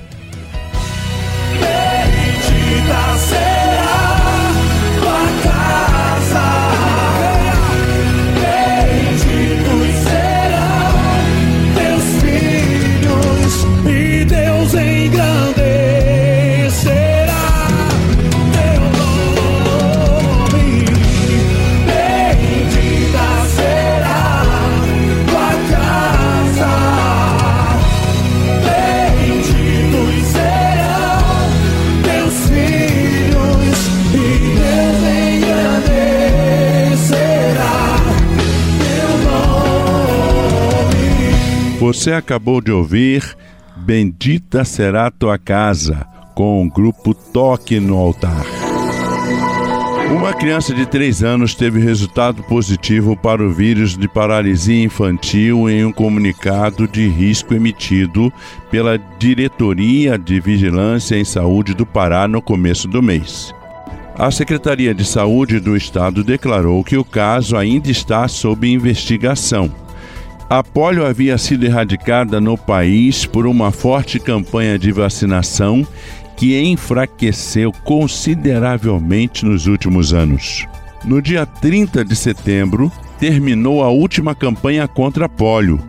Você 41.85 42.13
acabou 42.13 42.61
de 42.61 42.71
ouvir 42.71 43.37
Bendita 43.77 44.65
Será 44.65 45.11
Tua 45.11 45.37
Casa, 45.37 46.03
com 46.33 46.65
o 46.65 46.67
grupo 46.67 47.13
Toque 47.13 47.79
no 47.79 47.95
Altar. 47.95 48.43
Uma 50.09 50.33
criança 50.33 50.73
de 50.73 50.87
3 50.87 51.23
anos 51.23 51.53
teve 51.53 51.79
resultado 51.79 52.41
positivo 52.45 53.15
para 53.15 53.43
o 53.43 53.53
vírus 53.53 53.95
de 53.95 54.07
paralisia 54.07 54.83
infantil 54.83 55.69
em 55.69 55.85
um 55.85 55.91
comunicado 55.91 56.87
de 56.87 57.07
risco 57.07 57.53
emitido 57.53 58.33
pela 58.71 58.97
Diretoria 59.19 60.17
de 60.17 60.39
Vigilância 60.39 61.15
em 61.15 61.23
Saúde 61.23 61.75
do 61.75 61.85
Pará 61.85 62.27
no 62.27 62.41
começo 62.41 62.87
do 62.87 62.99
mês. 62.99 63.53
A 64.17 64.31
Secretaria 64.31 64.91
de 64.91 65.05
Saúde 65.05 65.59
do 65.59 65.77
Estado 65.77 66.23
declarou 66.23 66.83
que 66.83 66.97
o 66.97 67.05
caso 67.05 67.55
ainda 67.55 67.91
está 67.91 68.27
sob 68.27 68.67
investigação 68.67 69.84
a 70.49 70.63
polio 70.63 71.05
havia 71.05 71.37
sido 71.37 71.65
erradicada 71.65 72.39
no 72.39 72.57
país 72.57 73.25
por 73.25 73.47
uma 73.47 73.71
forte 73.71 74.19
campanha 74.19 74.77
de 74.77 74.91
vacinação 74.91 75.85
que 76.37 76.59
enfraqueceu 76.59 77.71
consideravelmente 77.83 79.45
nos 79.45 79.65
últimos 79.67 80.13
anos. 80.13 80.67
No 81.03 81.21
dia 81.21 81.45
30 81.45 82.03
de 82.03 82.15
setembro, 82.15 82.91
terminou 83.19 83.83
a 83.83 83.89
última 83.89 84.35
campanha 84.35 84.87
contra 84.87 85.25
a 85.25 85.29
polio. 85.29 85.79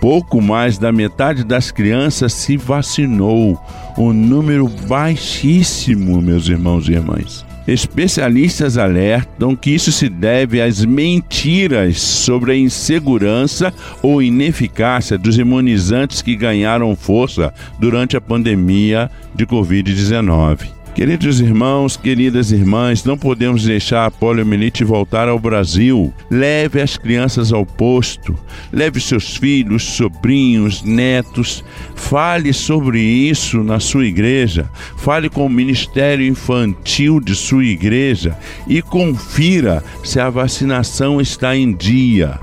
Pouco 0.00 0.40
mais 0.40 0.78
da 0.78 0.90
metade 0.90 1.44
das 1.44 1.70
crianças 1.70 2.32
se 2.32 2.56
vacinou, 2.56 3.58
um 3.96 4.12
número 4.12 4.68
baixíssimo, 4.88 6.20
meus 6.20 6.48
irmãos 6.48 6.88
e 6.88 6.92
irmãs. 6.92 7.46
Especialistas 7.66 8.76
alertam 8.76 9.54
que 9.54 9.70
isso 9.70 9.92
se 9.92 10.08
deve 10.08 10.60
às 10.60 10.84
mentiras 10.84 12.00
sobre 12.00 12.52
a 12.52 12.56
insegurança 12.56 13.72
ou 14.02 14.20
ineficácia 14.20 15.16
dos 15.16 15.38
imunizantes 15.38 16.22
que 16.22 16.34
ganharam 16.34 16.96
força 16.96 17.54
durante 17.78 18.16
a 18.16 18.20
pandemia 18.20 19.08
de 19.34 19.46
Covid-19. 19.46 20.81
Queridos 20.94 21.40
irmãos, 21.40 21.96
queridas 21.96 22.52
irmãs, 22.52 23.02
não 23.02 23.16
podemos 23.16 23.64
deixar 23.64 24.04
a 24.04 24.10
poliomielite 24.10 24.84
voltar 24.84 25.26
ao 25.26 25.38
Brasil. 25.38 26.12
Leve 26.30 26.82
as 26.82 26.98
crianças 26.98 27.50
ao 27.50 27.64
posto, 27.64 28.38
leve 28.70 29.00
seus 29.00 29.34
filhos, 29.34 29.82
sobrinhos, 29.82 30.82
netos. 30.82 31.64
Fale 31.94 32.52
sobre 32.52 33.00
isso 33.00 33.64
na 33.64 33.80
sua 33.80 34.04
igreja. 34.04 34.68
Fale 34.98 35.30
com 35.30 35.46
o 35.46 35.50
ministério 35.50 36.26
infantil 36.26 37.20
de 37.20 37.34
sua 37.34 37.64
igreja 37.64 38.36
e 38.68 38.82
confira 38.82 39.82
se 40.04 40.20
a 40.20 40.28
vacinação 40.28 41.22
está 41.22 41.56
em 41.56 41.74
dia. 41.74 42.38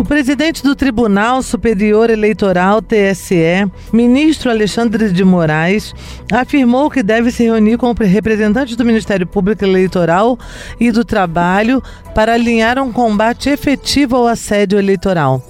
O 0.00 0.02
presidente 0.02 0.62
do 0.62 0.74
Tribunal 0.74 1.42
Superior 1.42 2.08
Eleitoral, 2.08 2.80
TSE, 2.80 3.70
ministro 3.92 4.50
Alexandre 4.50 5.12
de 5.12 5.22
Moraes, 5.22 5.94
afirmou 6.32 6.88
que 6.88 7.02
deve 7.02 7.30
se 7.30 7.42
reunir 7.42 7.76
com 7.76 7.92
representantes 7.92 8.76
do 8.76 8.84
Ministério 8.84 9.26
Público 9.26 9.62
Eleitoral 9.62 10.38
e 10.80 10.90
do 10.90 11.04
Trabalho 11.04 11.82
para 12.14 12.32
alinhar 12.32 12.78
um 12.78 12.90
combate 12.90 13.50
efetivo 13.50 14.16
ao 14.16 14.26
assédio 14.26 14.78
eleitoral. 14.78 15.44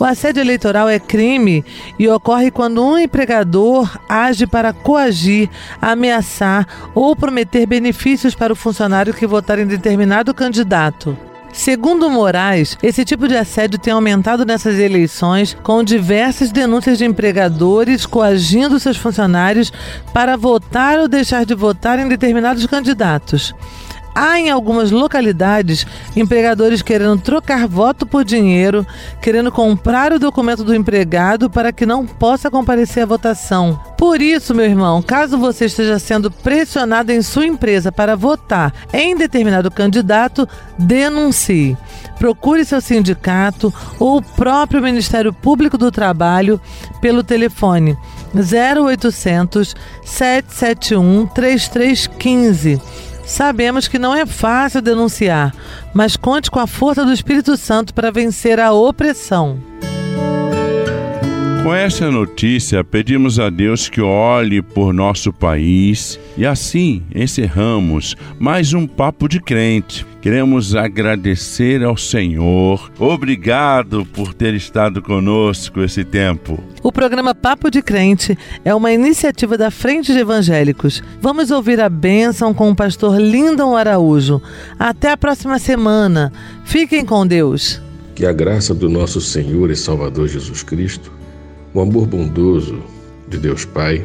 O 0.00 0.04
assédio 0.04 0.40
eleitoral 0.40 0.88
é 0.88 0.98
crime 0.98 1.64
e 1.96 2.08
ocorre 2.08 2.50
quando 2.50 2.84
um 2.84 2.98
empregador 2.98 3.88
age 4.08 4.48
para 4.48 4.72
coagir, 4.72 5.48
ameaçar 5.80 6.66
ou 6.92 7.14
prometer 7.14 7.66
benefícios 7.66 8.34
para 8.34 8.52
o 8.52 8.56
funcionário 8.56 9.14
que 9.14 9.28
votar 9.28 9.60
em 9.60 9.66
determinado 9.66 10.34
candidato. 10.34 11.16
Segundo 11.52 12.08
Moraes, 12.08 12.78
esse 12.82 13.04
tipo 13.04 13.28
de 13.28 13.36
assédio 13.36 13.78
tem 13.78 13.92
aumentado 13.92 14.46
nessas 14.46 14.78
eleições, 14.78 15.54
com 15.62 15.84
diversas 15.84 16.50
denúncias 16.50 16.96
de 16.96 17.04
empregadores 17.04 18.06
coagindo 18.06 18.80
seus 18.80 18.96
funcionários 18.96 19.70
para 20.14 20.34
votar 20.34 20.98
ou 20.98 21.06
deixar 21.06 21.44
de 21.44 21.54
votar 21.54 21.98
em 21.98 22.08
determinados 22.08 22.66
candidatos. 22.66 23.54
Há 24.14 24.38
em 24.38 24.50
algumas 24.50 24.90
localidades 24.90 25.86
empregadores 26.14 26.82
querendo 26.82 27.20
trocar 27.20 27.66
voto 27.66 28.06
por 28.06 28.24
dinheiro, 28.24 28.86
querendo 29.20 29.50
comprar 29.50 30.12
o 30.12 30.18
documento 30.18 30.64
do 30.64 30.74
empregado 30.74 31.48
para 31.48 31.72
que 31.72 31.86
não 31.86 32.06
possa 32.06 32.50
comparecer 32.50 33.04
à 33.04 33.06
votação. 33.06 33.80
Por 33.96 34.20
isso, 34.20 34.54
meu 34.54 34.66
irmão, 34.66 35.00
caso 35.00 35.38
você 35.38 35.66
esteja 35.66 35.98
sendo 35.98 36.30
pressionado 36.30 37.12
em 37.12 37.22
sua 37.22 37.46
empresa 37.46 37.92
para 37.92 38.16
votar 38.16 38.74
em 38.92 39.16
determinado 39.16 39.70
candidato, 39.70 40.48
denuncie. 40.78 41.76
Procure 42.18 42.64
seu 42.64 42.80
sindicato 42.80 43.72
ou 43.98 44.18
o 44.18 44.22
próprio 44.22 44.82
Ministério 44.82 45.32
Público 45.32 45.78
do 45.78 45.90
Trabalho 45.90 46.60
pelo 47.00 47.22
telefone 47.22 47.96
0800 48.34 49.74
771 50.04 51.26
3315 51.26 52.80
Sabemos 53.32 53.88
que 53.88 53.98
não 53.98 54.14
é 54.14 54.26
fácil 54.26 54.82
denunciar, 54.82 55.54
mas 55.94 56.18
conte 56.18 56.50
com 56.50 56.60
a 56.60 56.66
força 56.66 57.02
do 57.02 57.14
Espírito 57.14 57.56
Santo 57.56 57.94
para 57.94 58.10
vencer 58.10 58.60
a 58.60 58.72
opressão. 58.72 59.71
Com 61.62 61.72
essa 61.72 62.10
notícia, 62.10 62.82
pedimos 62.82 63.38
a 63.38 63.48
Deus 63.48 63.88
que 63.88 64.00
olhe 64.00 64.60
por 64.60 64.92
nosso 64.92 65.32
país 65.32 66.18
e 66.36 66.44
assim 66.44 67.04
encerramos 67.14 68.16
mais 68.36 68.72
um 68.72 68.84
Papo 68.84 69.28
de 69.28 69.40
Crente. 69.40 70.04
Queremos 70.20 70.74
agradecer 70.74 71.84
ao 71.84 71.96
Senhor. 71.96 72.90
Obrigado 72.98 74.04
por 74.04 74.34
ter 74.34 74.54
estado 74.54 75.00
conosco 75.00 75.80
esse 75.80 76.04
tempo. 76.04 76.58
O 76.82 76.90
programa 76.90 77.32
Papo 77.32 77.70
de 77.70 77.80
Crente 77.80 78.36
é 78.64 78.74
uma 78.74 78.92
iniciativa 78.92 79.56
da 79.56 79.70
Frente 79.70 80.12
de 80.12 80.18
Evangélicos. 80.18 81.00
Vamos 81.20 81.52
ouvir 81.52 81.80
a 81.80 81.88
bênção 81.88 82.52
com 82.52 82.72
o 82.72 82.76
pastor 82.76 83.20
Lindon 83.20 83.76
Araújo. 83.76 84.42
Até 84.76 85.12
a 85.12 85.16
próxima 85.16 85.60
semana. 85.60 86.32
Fiquem 86.64 87.04
com 87.04 87.24
Deus. 87.24 87.80
Que 88.16 88.26
a 88.26 88.32
graça 88.32 88.74
do 88.74 88.88
nosso 88.88 89.20
Senhor 89.20 89.70
e 89.70 89.76
Salvador 89.76 90.26
Jesus 90.26 90.64
Cristo 90.64 91.21
o 91.74 91.80
amor 91.80 92.06
bondoso 92.06 92.82
de 93.28 93.38
Deus 93.38 93.64
Pai, 93.64 94.04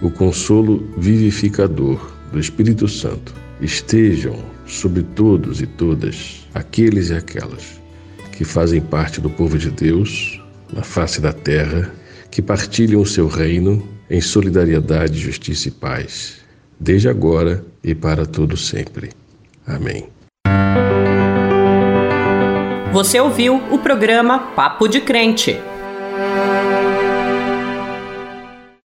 o 0.00 0.10
consolo 0.10 0.88
vivificador 0.96 2.12
do 2.32 2.38
Espírito 2.38 2.88
Santo 2.88 3.34
estejam 3.60 4.36
sobre 4.66 5.02
todos 5.02 5.60
e 5.60 5.66
todas 5.66 6.46
aqueles 6.54 7.10
e 7.10 7.14
aquelas 7.14 7.80
que 8.32 8.44
fazem 8.44 8.80
parte 8.80 9.20
do 9.20 9.28
povo 9.28 9.58
de 9.58 9.70
Deus 9.70 10.40
na 10.72 10.82
face 10.82 11.20
da 11.20 11.32
terra, 11.32 11.92
que 12.30 12.40
partilham 12.40 13.00
o 13.00 13.06
seu 13.06 13.26
reino 13.26 13.82
em 14.08 14.20
solidariedade, 14.20 15.18
justiça 15.18 15.68
e 15.68 15.70
paz, 15.72 16.36
desde 16.78 17.08
agora 17.08 17.64
e 17.82 17.94
para 17.94 18.24
todo 18.24 18.56
sempre. 18.56 19.10
Amém. 19.66 20.08
Você 22.92 23.18
ouviu 23.20 23.56
o 23.70 23.78
programa 23.78 24.38
Papo 24.54 24.86
de 24.88 25.00
Crente. 25.00 25.56